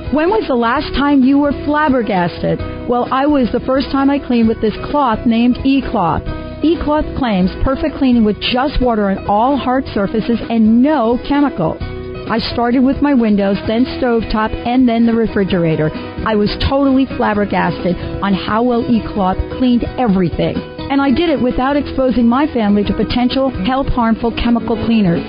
[0.08, 2.88] When was the last time you were flabbergasted?
[2.88, 6.24] Well, I was the first time I cleaned with this cloth named E-Cloth.
[6.64, 11.76] E-Cloth claims perfect cleaning with just water on all hard surfaces and no chemicals.
[12.24, 15.92] I started with my windows, then stovetop, and then the refrigerator.
[16.24, 17.94] I was totally flabbergasted
[18.24, 20.56] on how well E-Cloth cleaned everything.
[20.88, 25.20] And I did it without exposing my family to potential health harmful chemical cleaners.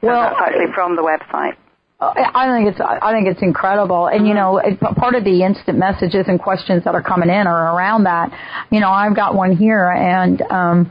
[0.00, 1.56] Well, so that's actually from the website.
[2.00, 5.78] I think it's I think it's incredible, and you know, it, part of the instant
[5.78, 8.32] messages and questions that are coming in are around that.
[8.72, 10.90] You know, I've got one here, and um,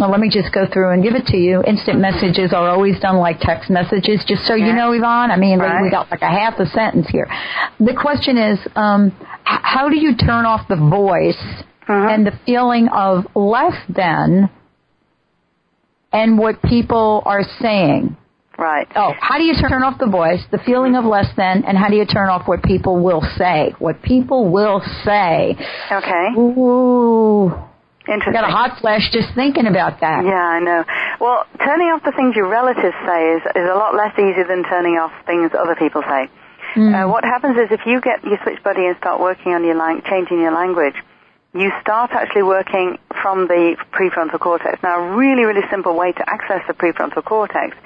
[0.00, 1.62] well, let me just go through and give it to you.
[1.66, 5.30] Instant messages are always done like text messages, just so you know, Yvonne.
[5.30, 5.82] I mean, Right.
[5.82, 7.28] we got like a half a sentence here.
[7.78, 9.12] The question is, um,
[9.44, 11.36] how do you turn off the voice
[11.86, 14.48] and the feeling of less than,
[16.12, 18.16] and what people are saying?
[18.58, 18.86] Right.
[18.94, 21.88] Oh, how do you turn off the voice, the feeling of less than, and how
[21.88, 23.74] do you turn off what people will say?
[23.78, 25.56] What people will say.
[25.90, 26.28] Okay.
[26.38, 27.52] Ooh.
[28.10, 28.34] Interesting.
[28.34, 30.24] Got a hot flash just thinking about that.
[30.24, 30.84] Yeah, I know.
[31.20, 34.64] Well, turning off the things your relatives say is, is a lot less easy than
[34.64, 36.28] turning off things other people say.
[36.76, 39.74] Uh, what happens is if you get your switch buddy and start working on your
[39.74, 40.94] lang- changing your language,
[41.52, 44.80] you start actually working from the prefrontal cortex.
[44.82, 47.76] Now, a really, really simple way to access the prefrontal cortex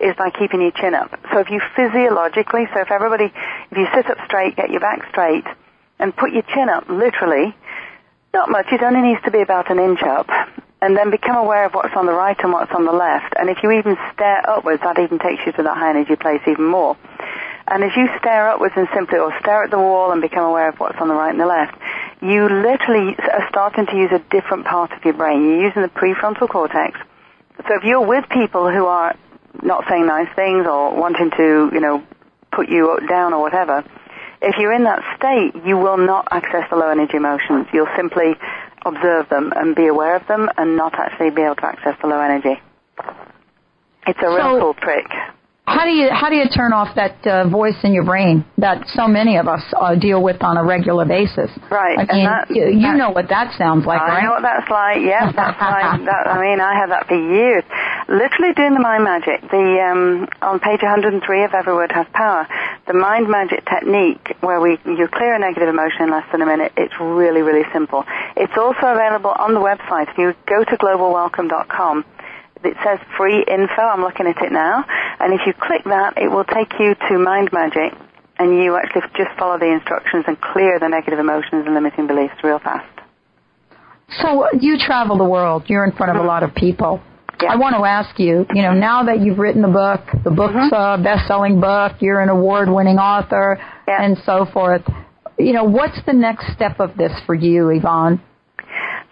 [0.00, 1.10] is by keeping your chin up.
[1.32, 3.26] So if you physiologically, so if everybody,
[3.70, 5.44] if you sit up straight, get your back straight,
[5.98, 7.54] and put your chin up, literally,
[8.32, 8.66] not much.
[8.72, 10.28] It only needs to be about an inch up.
[10.82, 13.34] And then become aware of what's on the right and what's on the left.
[13.38, 16.40] And if you even stare upwards, that even takes you to that high energy place
[16.46, 16.96] even more.
[17.68, 20.70] And as you stare upwards and simply, or stare at the wall and become aware
[20.70, 21.76] of what's on the right and the left,
[22.22, 25.42] you literally are starting to use a different part of your brain.
[25.44, 26.98] You're using the prefrontal cortex.
[27.68, 29.14] So if you're with people who are
[29.62, 32.02] not saying nice things or wanting to, you know,
[32.50, 33.84] put you down or whatever,
[34.42, 37.66] if you're in that state, you will not access the low energy emotions.
[37.72, 38.34] You'll simply
[38.84, 42.08] observe them and be aware of them and not actually be able to access the
[42.08, 42.60] low energy.
[44.06, 45.06] It's a real So- cool trick.
[45.70, 48.82] How do you how do you turn off that uh, voice in your brain that
[48.98, 51.46] so many of us uh, deal with on a regular basis?
[51.70, 54.22] Right, I and mean, that- you, you that- know what that sounds like, I right?
[54.24, 54.98] know what that's like.
[55.00, 56.02] Yes, that's like.
[56.10, 57.62] That, I mean, I had that for years.
[58.10, 59.46] Literally doing the mind magic.
[59.54, 62.48] The um, on page 103 of Every Word Has Power,
[62.90, 66.46] the mind magic technique where we you clear a negative emotion in less than a
[66.46, 66.72] minute.
[66.76, 68.02] It's really really simple.
[68.36, 70.10] It's also available on the website.
[70.10, 72.04] If you go to globalwelcome.com.
[72.62, 73.82] It says free info.
[73.82, 74.84] I'm looking at it now.
[75.18, 77.92] And if you click that, it will take you to Mind Magic
[78.38, 82.34] and you actually just follow the instructions and clear the negative emotions and limiting beliefs
[82.42, 82.88] real fast.
[84.22, 85.64] So you travel the world.
[85.66, 86.28] You're in front of a uh-huh.
[86.28, 87.02] lot of people.
[87.48, 90.54] I want to ask you, you know, now that you've written the book, the book's
[90.54, 90.96] uh-huh.
[90.98, 94.82] a best-selling book, you're an award-winning author, and so forth.
[95.38, 98.22] You know, what's the next step of this for you, Yvonne?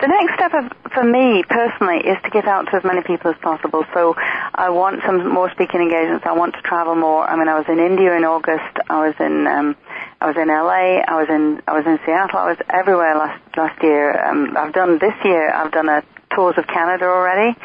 [0.00, 3.32] The next step of, for me personally is to get out to as many people
[3.32, 3.84] as possible.
[3.92, 6.24] So I want some more speaking engagements.
[6.24, 7.28] I want to travel more.
[7.28, 8.78] I mean, I was in India in August.
[8.88, 9.74] I was in um,
[10.20, 11.02] I was in LA.
[11.02, 12.38] I was in I was in Seattle.
[12.38, 14.24] I was everywhere last last year.
[14.24, 15.50] Um, I've done this year.
[15.50, 17.58] I've done a tours of Canada already,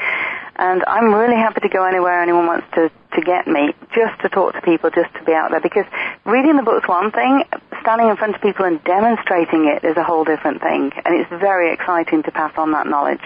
[0.56, 4.30] and I'm really happy to go anywhere anyone wants to to get me, just to
[4.30, 5.62] talk to people, just to be out there.
[5.62, 5.86] Because
[6.26, 7.44] reading the book's one thing,
[7.82, 11.30] standing in front of people and demonstrating it is a whole different thing, and it's
[11.30, 13.22] very exciting to pass on that knowledge.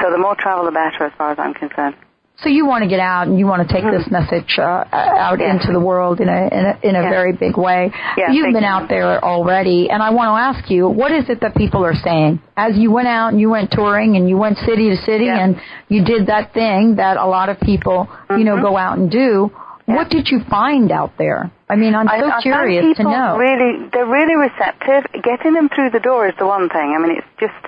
[0.00, 1.94] So the more travel, the better, as far as I'm concerned.
[2.38, 5.40] So you want to get out and you want to take this message uh, out
[5.40, 7.92] into the world in a in a, in a very big way.
[8.16, 8.68] Yeah, You've been you.
[8.68, 11.94] out there already, and I want to ask you, what is it that people are
[11.94, 15.28] saying as you went out and you went touring and you went city to city
[15.28, 15.54] and
[15.88, 18.62] you did that thing that a lot of people you know Mm-hmm.
[18.64, 19.50] go out and do?
[19.86, 21.50] What did you find out there?
[21.68, 23.36] I mean, I'm I, so I find curious to know.
[23.36, 25.04] Really, they're really receptive.
[25.22, 26.94] Getting them through the door is the one thing.
[26.96, 27.60] I mean, it's just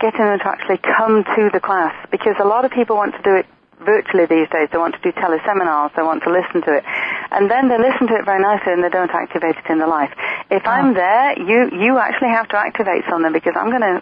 [0.00, 3.22] getting them to actually come to the class because a lot of people want to
[3.22, 3.46] do it
[3.88, 4.68] virtually these days.
[4.68, 5.96] They want to do teleseminars.
[5.96, 6.84] They want to listen to it,
[7.32, 9.88] and then they listen to it very nicely and they don't activate it in their
[9.88, 10.12] life.
[10.52, 10.70] If oh.
[10.70, 13.96] I'm there, you you actually have to activate something because I'm going to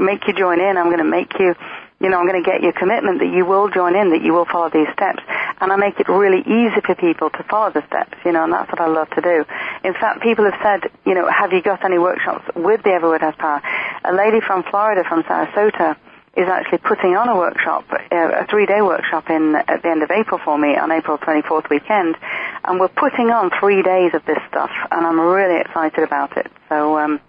[0.00, 0.80] make you join in.
[0.80, 1.54] I'm going to make you
[1.98, 4.34] you know, I'm going to get your commitment that you will join in, that you
[4.34, 5.22] will follow these steps.
[5.60, 8.52] And I make it really easy for people to follow the steps, you know, and
[8.52, 9.44] that's what I love to do.
[9.82, 13.08] In fact, people have said, you know, have you got any workshops with the Every
[13.08, 13.62] Word Has Power?
[14.04, 15.96] A lady from Florida, from Sarasota,
[16.36, 20.10] is actually putting on a workshop, uh, a three-day workshop in at the end of
[20.10, 22.16] April for me on April 24th weekend,
[22.64, 26.46] and we're putting on three days of this stuff, and I'm really excited about it.
[26.68, 27.20] So, um,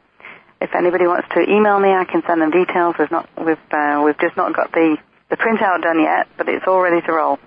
[0.59, 2.95] if anybody wants to email me, I can send them details.
[2.99, 4.97] We've not, we've, uh, we've just not got the
[5.29, 7.39] the printout done yet, but it's all ready to roll.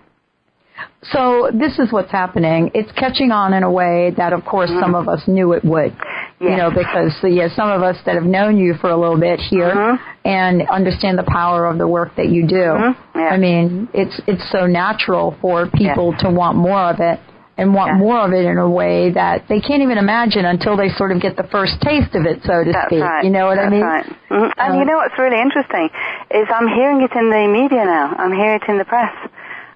[1.03, 2.71] So this is what's happening.
[2.75, 5.95] It's catching on in a way that, of course, some of us knew it would.
[6.41, 9.41] You know, because yeah, some of us that have known you for a little bit
[9.41, 10.03] here Mm-hmm.
[10.25, 12.57] and understand the power of the work that you do.
[12.81, 13.19] Mm-hmm.
[13.19, 13.29] Yeah.
[13.29, 17.21] I mean, it's it's so natural for people to want more of it
[17.59, 20.89] and want more of it in a way that they can't even imagine until they
[20.89, 23.03] sort of get the first taste of it, so to That's speak.
[23.05, 23.23] right.
[23.23, 23.83] You know what That's I mean?
[23.85, 24.07] Right.
[24.33, 24.53] Mhm.
[24.57, 25.91] And Uh, you know what's really interesting
[26.33, 28.17] is I'm hearing it in the media now.
[28.17, 29.13] I'm hearing it in the press.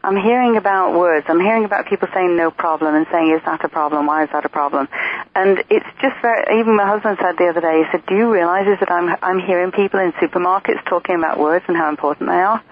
[0.05, 1.25] I'm hearing about words.
[1.29, 4.07] I'm hearing about people saying no problem and saying is that a problem?
[4.07, 4.87] Why is that a problem?
[5.35, 6.61] And it's just very.
[6.61, 7.83] Even my husband said the other day.
[7.83, 11.65] He said, "Do you realize that I'm I'm hearing people in supermarkets talking about words
[11.69, 12.63] and how important they are?"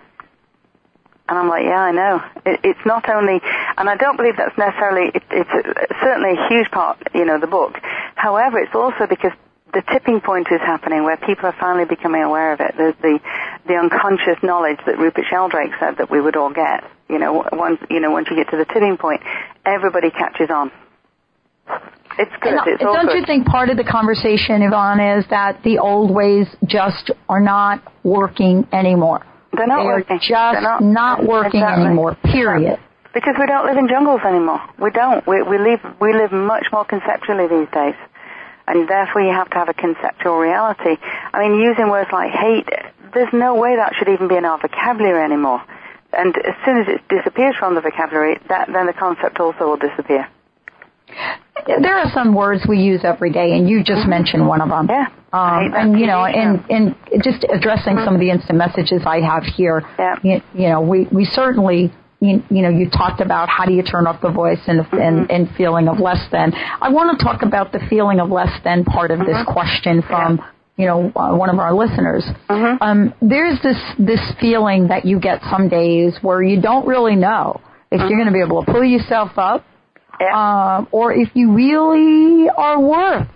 [1.28, 2.22] And I'm like, yeah, I know.
[2.44, 3.40] It, it's not only,
[3.78, 7.38] and I don't believe that's necessarily, it, it's a, certainly a huge part, you know,
[7.38, 7.78] the book.
[8.16, 9.32] However, it's also because
[9.72, 12.74] the tipping point is happening where people are finally becoming aware of it.
[12.76, 13.18] There's the,
[13.66, 16.84] the unconscious knowledge that Rupert Sheldrake said that we would all get.
[17.08, 19.22] You know, once, you know, once you get to the tipping point,
[19.66, 20.70] everybody catches on.
[22.18, 22.52] It's good.
[22.52, 23.20] And, it's all don't good.
[23.20, 27.82] you think part of the conversation, Yvonne, is that the old ways just are not
[28.04, 29.24] working anymore?
[29.56, 30.18] They're not they working.
[30.18, 31.86] just They're not, not- working Exactly.
[31.86, 32.16] anymore.
[32.24, 32.78] Period.
[33.14, 34.60] Because we don't live in jungles anymore.
[34.80, 35.26] We don't.
[35.26, 37.92] We, we live we live much more conceptually these days,
[38.66, 40.96] and therefore you have to have a conceptual reality.
[41.32, 42.68] I mean, using words like hate,
[43.14, 45.62] there's no way that should even be in our vocabulary anymore.
[46.12, 49.76] And as soon as it disappears from the vocabulary, that then the concept also will
[49.78, 50.28] disappear.
[51.66, 54.88] There are some words we use every day, and you just mentioned one of them.
[54.88, 55.06] Yeah.
[55.32, 59.44] Um, and you know, and and just addressing some of the instant messages I have
[59.44, 59.82] here.
[59.98, 60.16] Yeah.
[60.22, 61.92] You, you know, we we certainly.
[62.22, 65.28] You, you know, you talked about how do you turn off the voice and, and
[65.28, 66.52] and feeling of less than.
[66.54, 70.40] I want to talk about the feeling of less than part of this question from
[70.76, 72.24] you know uh, one of our listeners.
[72.80, 77.60] Um, there's this this feeling that you get some days where you don't really know
[77.90, 79.66] if you're going to be able to pull yourself up,
[80.32, 83.26] um, or if you really are worth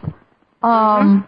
[0.63, 1.27] um,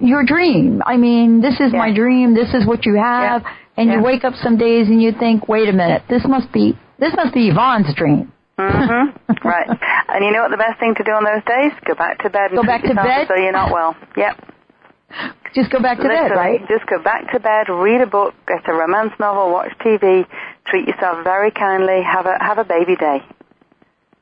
[0.00, 0.80] your dream.
[0.86, 2.34] I mean, this is my dream.
[2.34, 3.42] This is what you have,
[3.76, 6.78] and you wake up some days and you think, wait a minute, this must be
[6.98, 8.32] this must be Yvonne's dream.
[8.58, 9.10] hmm
[9.44, 9.68] right.
[10.08, 11.72] And you know what the best thing to do on those days?
[11.84, 12.52] Go back to bed.
[12.52, 13.26] And Go back to bed?
[13.28, 13.96] So you're not well.
[14.16, 14.50] Yep.
[15.54, 16.60] Just go back to bed, right?
[16.66, 20.26] Just go back to bed, read a book, get a romance novel, watch TV,
[20.66, 23.22] treat yourself very kindly, have a have a baby day.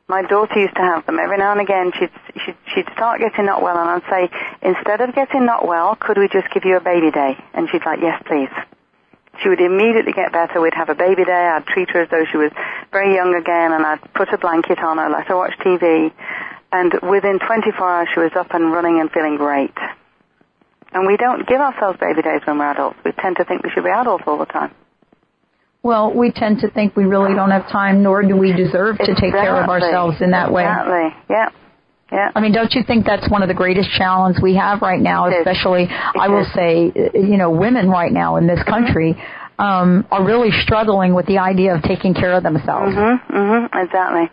[0.09, 1.93] My daughter used to have them every now and again.
[1.99, 2.11] She'd
[2.45, 4.29] she'd, she'd start getting not well, and I'd say,
[4.61, 7.39] instead of getting not well, could we just give you a baby day?
[7.55, 8.53] And she'd like, yes, please.
[9.43, 10.61] She would immediately get better.
[10.61, 11.33] We'd have a baby day.
[11.33, 12.53] I'd treat her as though she was
[12.93, 16.13] very young again, and I'd put a blanket on her, let her watch TV,
[16.71, 19.75] and within 24 hours she was up and running and feeling great.
[20.93, 22.99] And we don't give ourselves baby days when we're adults.
[23.05, 24.73] We tend to think we should be adults all the time.
[25.83, 29.15] Well, we tend to think we really don't have time, nor do we deserve to
[29.19, 30.63] take care of ourselves in that way.
[30.63, 31.23] Exactly.
[31.29, 31.49] Yeah.
[32.13, 32.31] Yeah.
[32.35, 35.27] I mean, don't you think that's one of the greatest challenges we have right now,
[35.27, 35.37] It is.
[35.47, 36.45] especially, I will.
[36.45, 36.55] Mm-hmm.
[36.55, 39.17] say, you know, women right now in this country
[39.59, 42.95] um, are really struggling with the idea of taking care of themselves.
[42.95, 43.33] Mm-hmm.
[43.35, 43.79] Mm-hmm.
[43.79, 44.31] Exactly.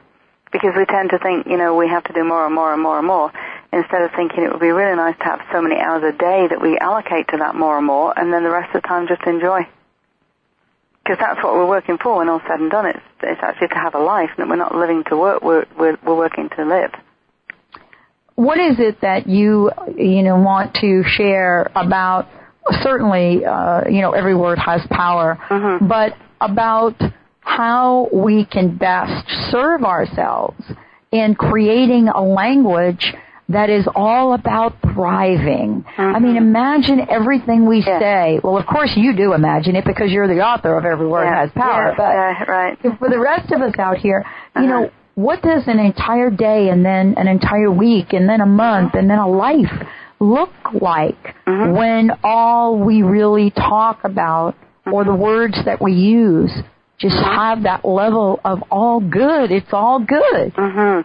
[0.51, 2.81] Because we tend to think, you know, we have to do more and more and
[2.81, 3.31] more and more,
[3.71, 6.47] instead of thinking it would be really nice to have so many hours a day
[6.49, 9.07] that we allocate to that more and more, and then the rest of the time
[9.07, 9.61] just enjoy.
[11.03, 12.87] Because that's what we're working for when all's said and done.
[12.87, 15.65] It's, it's actually to have a life, and that we're not living to work, we're,
[15.77, 16.91] we're, we're working to live.
[18.47, 22.27] What is it that you, you know, want to share about,
[22.81, 25.87] certainly, uh, you know, every word has power, Mm-hmm.
[25.87, 26.95] but about
[27.41, 30.61] how we can best serve ourselves
[31.11, 33.13] in creating a language
[33.49, 35.83] that is all about thriving.
[35.97, 38.39] I mean, imagine everything we say.
[38.43, 41.41] Well, of course you do imagine it because you're the author of Every Word Yeah.
[41.41, 41.87] Has Power.
[41.89, 42.77] Yeah, but yeah, right.
[42.85, 42.95] Uh-huh.
[42.99, 44.23] for the rest of us out here,
[44.55, 44.91] you know,
[45.25, 49.09] what does an entire day and then an entire week and then a month and
[49.09, 49.75] then a life
[50.19, 50.53] look
[50.89, 51.75] like Mm-hmm.
[51.79, 54.55] when all we really talk about
[54.93, 56.51] or the words that we use
[56.99, 57.39] just Mm-hmm.
[57.41, 59.51] have that level of all good.
[59.59, 60.53] It's all good.
[60.55, 60.99] hmm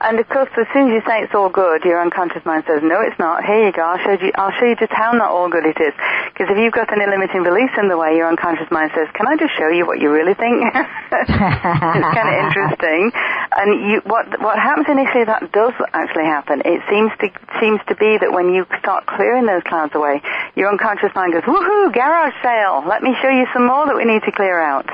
[0.00, 2.82] And of course, as soon as you say it's all good, your unconscious mind says,
[2.82, 3.82] "No, it's not." Here you go.
[3.82, 4.30] I'll show you.
[4.36, 5.94] I'll show you just how not all good it is.
[6.32, 9.26] Because if you've got any limiting beliefs in the way, your unconscious mind says, "Can
[9.26, 10.62] I just show you what you really think?"
[11.12, 13.10] it's kind of interesting.
[13.56, 16.60] And you, what what happens initially that does actually happen.
[16.66, 20.20] It seems to seems to be that when you start clearing those clouds away,
[20.56, 21.92] your unconscious mind goes, "Woohoo!
[21.92, 22.84] Garage sale!
[22.86, 24.90] Let me show you some more that we need to clear out."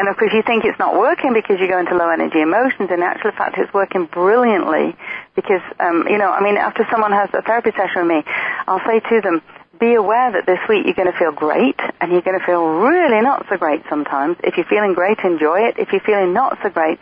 [0.00, 2.88] And of course, you think it's not working because you go into low energy emotions.
[2.90, 4.96] In actual fact, it's working brilliantly
[5.36, 8.32] because, um, you know, I mean, after someone has a therapy session with me,
[8.66, 9.42] I'll say to them,
[9.78, 12.64] be aware that this week you're going to feel great and you're going to feel
[12.66, 14.38] really not so great sometimes.
[14.42, 15.78] If you're feeling great, enjoy it.
[15.78, 16.98] If you're feeling not so great,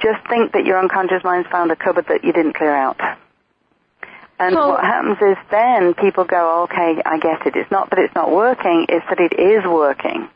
[0.00, 2.98] just think that your unconscious mind's found a cupboard that you didn't clear out.
[4.38, 7.56] And So- what happens is then people go, okay, I get it.
[7.56, 10.30] It's not that it's not working, it's that it is working.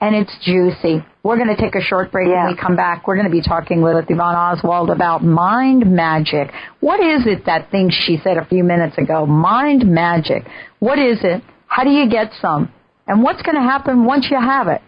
[0.00, 1.04] And it's juicy.
[1.22, 3.06] We're going to take a short break when we come back.
[3.06, 6.50] We're going to be talking with Yvonne Oswald about mind magic.
[6.80, 9.26] What is it that thing she said a few minutes ago?
[9.26, 10.46] Mind magic.
[10.78, 11.42] What is it?
[11.66, 12.72] How do you get some?
[13.06, 14.80] And what's going to happen once you have it?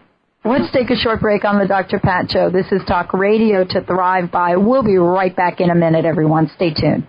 [0.44, 2.00] Let's take a short break on the Dr.
[2.00, 2.50] Pat Show.
[2.50, 4.56] This is Talk Radio to Thrive By.
[4.56, 6.50] We'll be right back in a minute, everyone.
[6.56, 7.06] Stay tuned.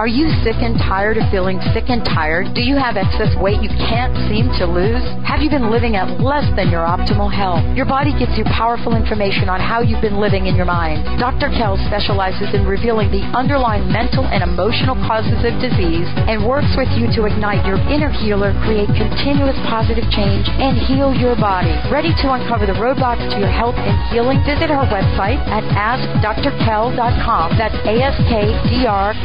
[0.00, 2.56] Are you sick and tired of feeling sick and tired?
[2.56, 5.04] Do you have excess weight you can't seem to lose?
[5.28, 7.60] Have you been living at less than your optimal health?
[7.76, 11.04] Your body gives you powerful information on how you've been living in your mind.
[11.20, 11.52] Dr.
[11.52, 16.88] Kel specializes in revealing the underlying mental and emotional causes of disease and works with
[16.96, 21.70] you to ignite your inner healer, create continuous positive change, and heal your body.
[21.92, 24.40] Ready to uncover the roadblocks to your health and healing?
[24.48, 27.60] Visit her website at AskDrKel.com.
[27.60, 29.22] That's A-S-K-D-R-K-E-L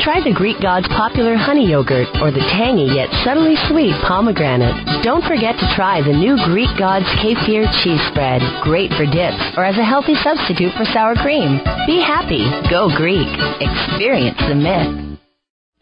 [0.00, 5.02] Try the Greek God's popular honey yogurt or the tangy yet subtly sweet pomegranate.
[5.02, 8.42] Don't forget to try the new Greek God's kefir cheese spread.
[8.62, 11.58] Great for dips or as a healthy substitute for sour cream.
[11.86, 12.44] Be happy.
[12.70, 13.28] Go Greek.
[13.58, 15.18] Experience the myth.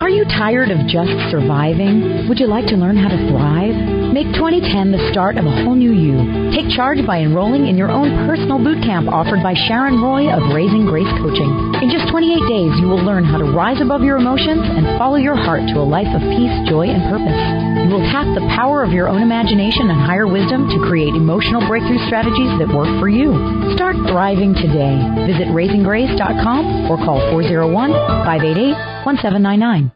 [0.00, 2.28] Are you tired of just surviving?
[2.28, 4.03] Would you like to learn how to thrive?
[4.14, 6.14] Make 2010 the start of a whole new you.
[6.54, 10.54] Take charge by enrolling in your own personal boot camp offered by Sharon Roy of
[10.54, 11.50] Raising Grace Coaching.
[11.82, 15.18] In just 28 days, you will learn how to rise above your emotions and follow
[15.18, 17.34] your heart to a life of peace, joy, and purpose.
[17.90, 21.66] You will tap the power of your own imagination and higher wisdom to create emotional
[21.66, 23.34] breakthrough strategies that work for you.
[23.74, 24.94] Start thriving today.
[25.26, 27.90] Visit raisinggrace.com or call 401
[28.30, 29.90] 588 1799.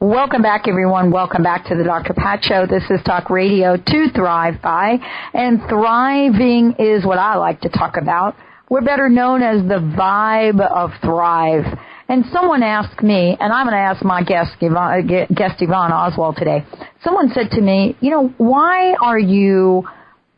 [0.00, 1.10] Welcome back, everyone.
[1.10, 2.14] Welcome back to the Dr.
[2.14, 2.66] Pat Show.
[2.66, 4.96] This is Talk Radio to Thrive By.
[5.34, 8.34] And thriving is what I like to talk about.
[8.70, 11.64] We're better known as the vibe of Thrive.
[12.08, 15.92] And someone asked me, and I'm going to ask my guest, Yvonne, uh, guest Yvonne
[15.92, 16.64] Oswald today.
[17.04, 19.86] Someone said to me, you know, why are you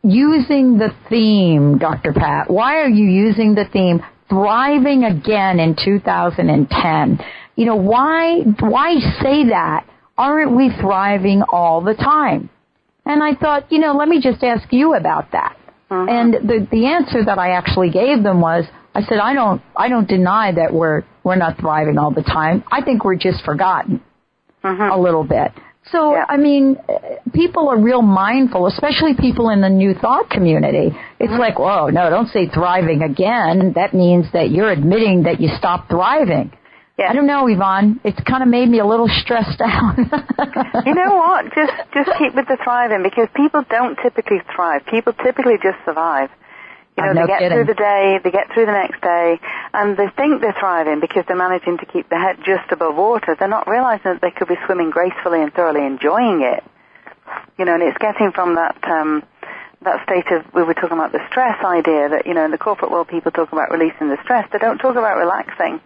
[0.03, 2.11] using the theme, Dr.
[2.11, 2.49] Pat?
[2.49, 7.19] Why are you using the theme thriving again in 2010?
[7.55, 9.85] You know, why, why say that?
[10.17, 12.49] Aren't we thriving all the time?
[13.05, 15.57] And I thought, you know, let me just ask you about that.
[15.89, 16.05] Uh-huh.
[16.09, 18.65] And the, the answer that I actually gave them was,
[18.95, 22.63] I said, I don't, I don't deny that we're, we're not thriving all the time.
[22.71, 24.01] I think we're just forgotten
[24.63, 24.91] uh-huh.
[24.93, 25.51] a little bit.
[25.91, 26.77] So, I mean,
[27.33, 30.95] people are real mindful, especially people in the new thought community.
[31.19, 31.39] It's mm-hmm.
[31.39, 33.73] like, whoa, no, don't say thriving again.
[33.75, 36.51] That means that you're admitting that you stopped thriving.
[36.97, 37.09] Yeah.
[37.09, 37.99] I don't know, Yvonne.
[38.03, 39.97] It's kind of made me a little stressed out.
[40.85, 41.45] you know what?
[41.55, 44.85] Just just keep with the thriving because people don't typically thrive.
[44.89, 46.29] People typically just survive.
[46.97, 47.57] You know, Oh, no they get kidding.
[47.57, 49.39] through the day, they get through the next day,
[49.73, 53.35] and they think they're thriving because they're managing to keep their head just above water.
[53.37, 56.63] They're not realizing that they could be swimming gracefully and thoroughly enjoying it.
[57.57, 59.23] You know, and it's getting from that um,
[59.81, 62.57] that state of we were talking about the stress idea that you know in the
[62.59, 64.47] corporate world people talk about releasing the stress.
[64.51, 65.81] They don't talk about relaxing,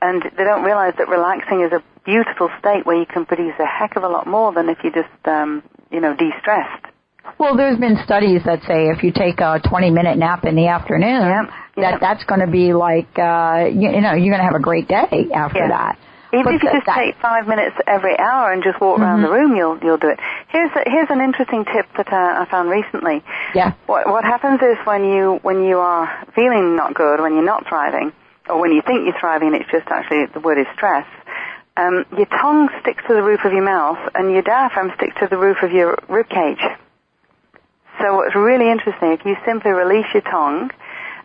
[0.00, 3.66] and they don't realize that relaxing is a beautiful state where you can produce a
[3.66, 6.84] heck of a lot more than if you just um, you know de-stressed.
[7.38, 10.68] Well, there's been studies that say if you take a 20 minute nap in the
[10.68, 14.54] afternoon, that that's going to be like, uh, you, you know, you're going to have
[14.54, 15.68] a great day after Yeah.
[15.68, 15.98] that.
[16.32, 19.22] Even But if you just that- take five minutes every hour and just walk around
[19.22, 19.32] the Mhm.
[19.34, 20.18] room, you'll you'll do it.
[20.48, 23.22] Here's a, here's an interesting tip that uh, I found recently.
[23.54, 23.72] Yeah.
[23.86, 27.66] What what happens is when you when you are feeling not good, when you're not
[27.68, 28.12] thriving,
[28.48, 31.06] or when you think you're thriving, it's just actually the word is stress.
[31.76, 35.28] Um, your tongue sticks to the roof of your mouth, and your diaphragm sticks to
[35.28, 36.62] the roof of your rib cage.
[38.04, 40.68] So what's really interesting, if you simply release your tongue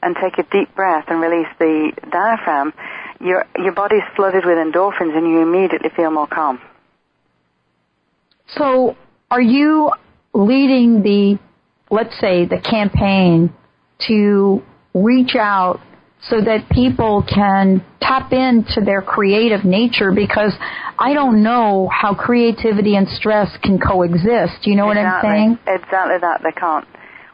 [0.02, 2.74] and take a deep breath and release the diaphragm,
[3.20, 6.62] your your body's flooded with endorphins, and you immediately feel more calm.
[8.48, 8.96] So,
[9.30, 9.92] are you
[10.34, 11.38] leading the,
[11.92, 13.54] let's say, the campaign
[14.08, 14.64] to
[14.94, 15.82] reach out
[16.22, 20.12] so that people can tap into their creative nature?
[20.12, 20.54] Because
[20.98, 24.64] I don't know how creativity and stress can coexist.
[24.64, 25.60] Do you know what I'm saying?
[25.68, 26.88] Exactly that they can't.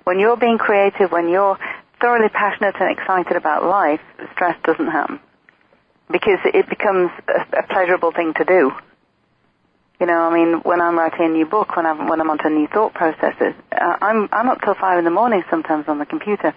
[0.03, 1.57] When you're being creative, when you're
[1.99, 4.01] thoroughly passionate and excited about life,
[4.33, 5.19] stress doesn't happen
[6.11, 8.71] because it becomes a, a pleasurable thing to do.
[9.99, 12.49] You know, I mean, when I'm writing a new book, when I'm when I'm onto
[12.49, 16.05] new thought processes, uh, I'm I'm up till five in the morning sometimes on the
[16.05, 16.53] computer,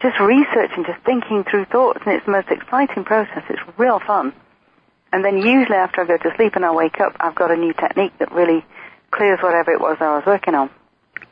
[0.00, 3.42] just researching, just thinking through thoughts, and it's the most exciting process.
[3.50, 4.32] It's real fun.
[5.12, 7.56] And then usually after I go to sleep and I wake up, I've got a
[7.56, 8.64] new technique that really
[9.10, 10.70] clears whatever it was I was working on.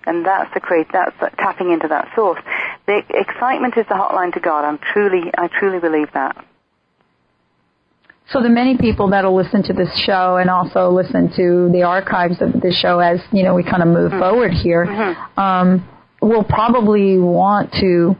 [0.06, 2.40] And that's the create, that's the tapping into that source.
[2.86, 4.64] The excitement is the hotline to God.
[4.64, 6.44] I'm truly, I truly believe that.
[8.30, 12.40] So the many people that'll listen to this show and also listen to the archives
[12.40, 14.84] of this show as you know we kind of move forward here,
[15.36, 15.88] um,
[16.20, 18.16] will probably want to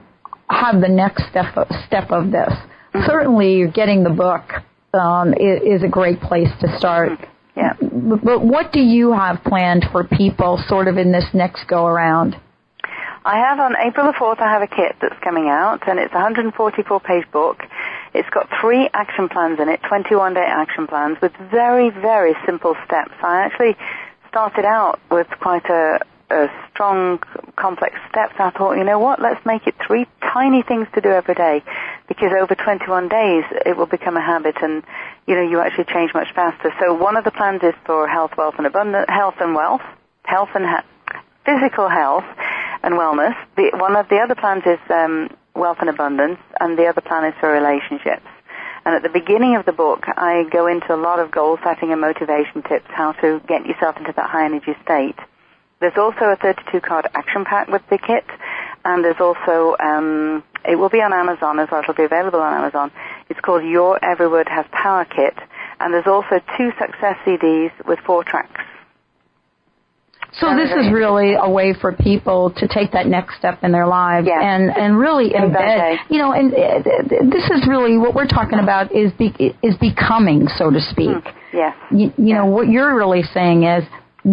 [0.49, 2.53] have the next step of, step of this.
[3.07, 4.42] Certainly, getting the book
[4.94, 7.18] um, is, is a great place to start.
[7.57, 7.74] Yeah.
[7.80, 11.86] But, but what do you have planned for people, sort of in this next go
[11.86, 12.36] around?
[13.24, 16.12] I have on April the 4th, I have a kit that's coming out, and it's
[16.12, 17.59] a 144 page book.
[18.14, 22.76] It's got three action plans in it, 21 day action plans with very, very simple
[22.86, 23.12] steps.
[23.24, 23.76] I actually
[24.28, 25.99] started out with quite a,
[26.31, 27.20] a strong,
[27.55, 28.35] complex steps.
[28.39, 31.62] I thought, you know what, let's make it three tiny things to do every day,
[32.09, 34.83] because over 21 days it will become a habit, and
[35.27, 36.72] you know you actually change much faster.
[36.81, 39.83] So one of the plans is for health, wealth, and abundance, health and wealth,
[40.24, 40.85] health and ha-
[41.45, 42.24] physical health
[42.83, 43.37] and wellness.
[43.57, 47.24] The, one of the other plans is um, wealth and abundance, and the other plan
[47.24, 48.27] is for relationships.
[48.85, 51.91] And at the beginning of the book, I go into a lot of goal setting
[51.91, 55.16] and motivation tips, how to get yourself into that high energy state.
[55.81, 58.24] There's also a 32 card action pack with the kit,
[58.85, 62.55] and there's also, um, it will be on Amazon as well, it'll be available on
[62.55, 62.91] Amazon.
[63.29, 65.35] It's called Your Every Word Has Power Kit,
[65.81, 68.62] and there's also two success CDs with four tracks.
[70.41, 73.87] So this is really a way for people to take that next step in their
[73.87, 75.97] lives and and really embed.
[76.11, 76.83] You know, and uh,
[77.31, 81.24] this is really what we're talking about is be, is becoming, so to speak.
[81.55, 81.74] Yes.
[81.91, 83.85] You, you know what you're really saying is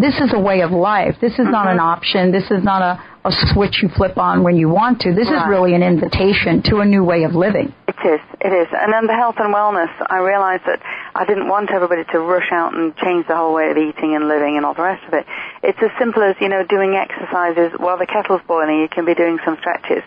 [0.01, 1.15] this is a way of life.
[1.21, 2.31] This is not an option.
[2.31, 5.13] This is not a a switch you flip on when you want to.
[5.13, 7.73] This is really an invitation to a new way of living.
[7.87, 8.67] It is, it is.
[8.75, 10.81] And then the health and wellness, I realized that
[11.15, 14.27] I didn't want everybody to rush out and change the whole way of eating and
[14.27, 15.25] living and all the rest of it.
[15.63, 19.15] It's as simple as, you know, doing exercises while the kettle's boiling, you can be
[19.15, 20.03] doing some stretches.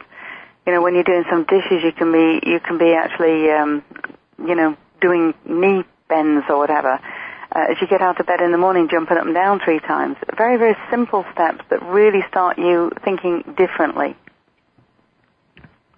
[0.66, 3.82] You know, when you're doing some dishes, you can be, you can be actually, um,
[4.38, 7.00] you know, doing knee bends or whatever.
[7.56, 9.80] Uh, as you get out of bed in the morning, jumping up and down three
[9.80, 10.14] times.
[10.36, 14.14] Very, very simple steps that really start you thinking differently.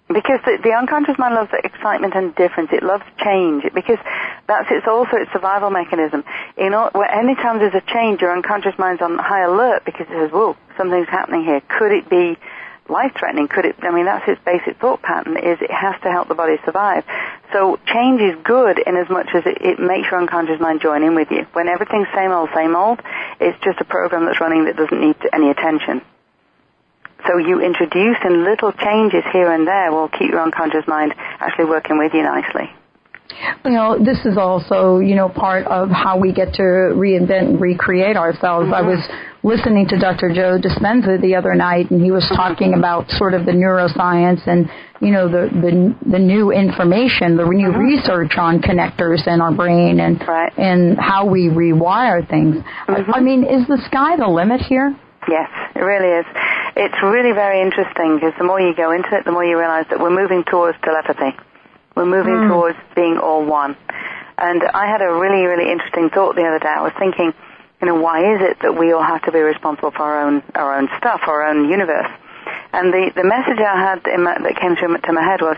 [0.07, 2.69] Because the, the unconscious mind loves excitement and difference.
[2.71, 3.99] It loves change because
[4.47, 6.23] that's it's also its survival mechanism.
[6.57, 10.15] You know, any time there's a change, your unconscious mind's on high alert because it
[10.15, 11.61] says, "Whoa, something's happening here.
[11.67, 12.37] Could it be
[12.89, 13.47] life-threatening?
[13.47, 15.37] Could it?" I mean, that's its basic thought pattern.
[15.37, 17.03] Is it has to help the body survive.
[17.53, 21.03] So change is good in as much as it, it makes your unconscious mind join
[21.03, 21.47] in with you.
[21.53, 23.01] When everything's same old, same old,
[23.39, 26.01] it's just a program that's running that doesn't need any attention.
[27.27, 31.65] So you introduce in little changes here and there will keep your unconscious mind actually
[31.65, 32.71] working with you nicely.
[33.63, 37.61] You know, this is also, you know, part of how we get to reinvent and
[37.61, 38.69] recreate ourselves.
[38.73, 38.89] I mm-hmm.
[38.89, 39.09] was
[39.43, 40.33] listening to Dr.
[40.33, 42.35] Joe Dispenza the other night and he was mm-hmm.
[42.35, 44.69] talking about sort of the neuroscience and,
[44.99, 47.79] you know, the, the, the new information, the new mm-hmm.
[47.79, 50.21] research on connectors in our brain and,
[50.57, 52.57] and how we rewire things.
[52.87, 54.95] I, I mean, is the sky the limit here?
[55.29, 56.25] Yes, it really is.
[56.75, 59.85] It's really very interesting because the more you go into it, the more you realize
[59.89, 61.37] that we're moving towards telepathy.
[61.95, 62.47] We're moving Mm.
[62.49, 63.75] towards being all one.
[64.37, 66.69] And I had a really, really interesting thought the other day.
[66.69, 67.33] I was thinking,
[67.81, 70.43] You know, why is it that we all have to be responsible for our own
[70.53, 72.11] our own stuff, our own universe?
[72.73, 75.55] And the the message I had my, that came to, to my head was,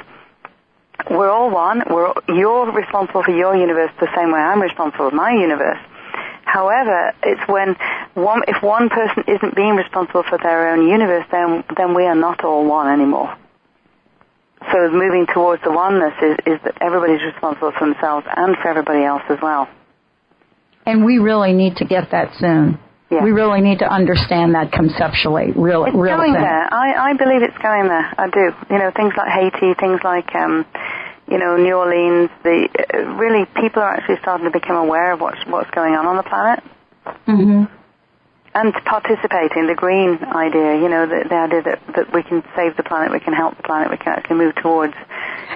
[1.10, 1.84] we're all one.
[1.90, 5.80] We're you're responsible for your universe the same way I'm responsible for my universe.
[6.46, 7.76] However, it's when
[8.14, 12.16] one if one person isn't being responsible for their own universe, then then we are
[12.16, 13.34] not all one anymore.
[14.70, 19.04] So moving towards the oneness is, is that everybody's responsible for themselves and for everybody
[19.04, 19.68] else as well.
[20.86, 22.78] And we really need to get that soon.
[23.10, 23.24] Yeah.
[23.24, 26.42] We really need to understand that conceptually, real, it's real going soon.
[26.42, 26.74] there.
[26.74, 28.14] I, I believe it's going there.
[28.18, 28.52] I do.
[28.70, 30.66] You know, things like Haiti, things like, um,
[31.28, 32.30] you know, New Orleans.
[32.44, 36.06] The uh, really people are actually starting to become aware of what's what's going on
[36.06, 36.64] on the planet.
[37.28, 37.81] Mm-hmm.
[38.54, 42.76] And participating, the green idea, you know, the, the idea that, that we can save
[42.76, 44.94] the planet, we can help the planet, we can actually move towards.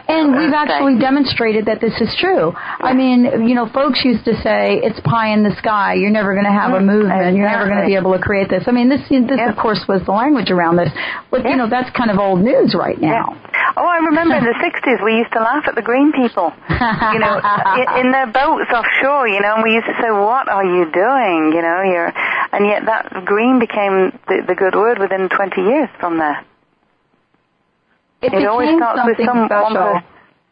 [0.08, 2.54] And we've uh, actually demonstrated that this is true.
[2.56, 5.96] I mean, you know, folks used to say it's pie in the sky.
[5.96, 7.36] You're never going to have a movement.
[7.36, 8.64] You're never going to be able to create this.
[8.68, 10.92] I mean, this this of course was the language around this,
[11.32, 13.36] but you know that's kind of old news right now.
[13.76, 17.20] Oh, I remember in the 60s we used to laugh at the green people, you
[17.20, 17.42] know,
[17.76, 20.88] in, in their boats offshore, you know, and we used to say, what are you
[20.92, 22.12] doing, you know, you're,
[22.54, 26.44] and yet that green became the, the good word within 20 years from there.
[28.22, 30.02] It, It always starts with some- special.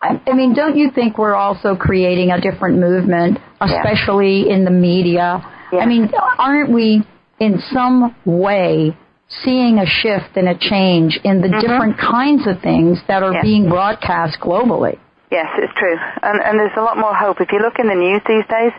[0.05, 5.39] I mean, don't you think we're also creating a different movement, especially in the media?
[5.71, 5.79] Yeah.
[5.79, 7.03] I mean, aren't we
[7.39, 8.97] in some way
[9.45, 13.35] seeing a shift and a change in the different kinds of things that are Mm-hmm.
[13.35, 13.41] Yeah.
[13.43, 14.99] being broadcast globally?
[15.31, 17.39] Yes, it's true, and and there's a lot more hope.
[17.41, 18.71] If you look in the news these days,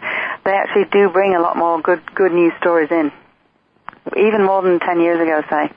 [0.45, 3.11] they actually do bring a lot more good good news stories in,
[4.17, 5.41] even more than ten years ago.
[5.49, 5.73] Say,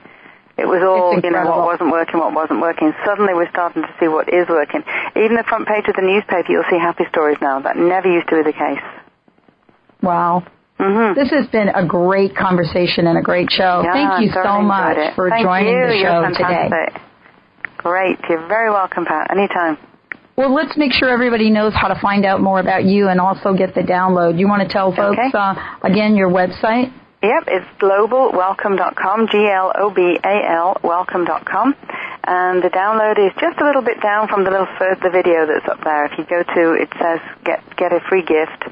[0.58, 2.92] it was all you know what wasn't working, what wasn't working.
[3.04, 4.82] Suddenly, we're starting to see what is working.
[5.16, 7.60] Even the front page of the newspaper, you'll see happy stories now.
[7.60, 8.84] That never used to be the case.
[10.02, 10.44] Wow.
[10.78, 11.18] Mm-hmm.
[11.18, 13.82] This has been a great conversation and a great show.
[13.82, 15.14] Yeah, Thank you so much it.
[15.16, 15.86] for Thank joining you.
[15.88, 16.70] the You're show today.
[17.78, 18.18] Great.
[18.28, 19.30] You're very welcome, Pat.
[19.30, 19.76] Anytime.
[20.36, 23.54] Well, let's make sure everybody knows how to find out more about you and also
[23.54, 24.38] get the download.
[24.38, 25.30] You want to tell folks Okay.
[25.36, 26.92] uh, again your website?
[27.20, 31.74] Yep, it's globalwelcome.com, G-L-O-B-A-L, welcome.com.
[32.24, 35.44] And the download is just a little bit down from the little first, the video
[35.46, 36.04] that's up there.
[36.04, 38.62] If you go to, it says get, get a free gift,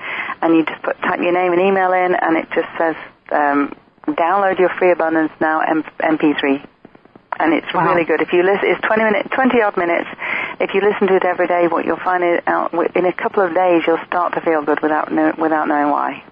[0.42, 2.94] and you just put, type your name and email in, and it just says,
[3.32, 3.74] um,
[4.06, 5.60] download your free abundance now
[5.98, 6.64] MP3.
[7.40, 7.88] And it's Wow.
[7.88, 8.20] really good.
[8.20, 10.08] If you listen, it's 20 minutes, 20 odd minutes.
[10.60, 13.42] If you listen to it every day, what you'll find is out, in a couple
[13.42, 16.22] of days, you'll start to feel good without, know, without knowing why.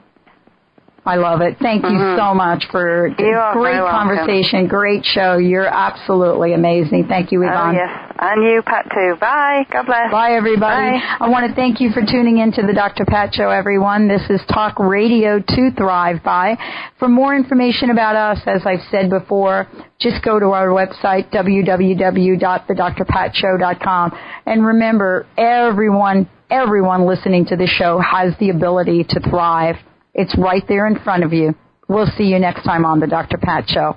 [1.07, 1.59] I love it.
[1.61, 2.16] Thank you Mhm.
[2.16, 4.09] so much for You great very welcome.
[4.16, 5.36] conversation, great show.
[5.36, 7.05] You're absolutely amazing.
[7.09, 7.90] Thank you, Oh, yes.
[8.18, 9.14] And you, Pat, too.
[9.20, 9.66] Bye.
[9.70, 10.11] God bless.
[10.11, 10.92] Bye, everybody.
[10.92, 11.02] Bye.
[11.20, 13.05] I want to thank you for tuning in to the Dr.
[13.05, 14.09] Pat Show, everyone.
[14.09, 16.57] This is Talk Radio to Thrive By.
[16.98, 19.66] For more information about us, as I've said before,
[19.98, 24.12] just go to our website, www.thedrpatshow.com.
[24.46, 29.76] And remember, everyone, everyone listening to this show has the ability to thrive.
[30.15, 31.55] It's right there in front of you.
[31.89, 33.37] We'll see you next time on the Dr.
[33.39, 33.97] Pat Show.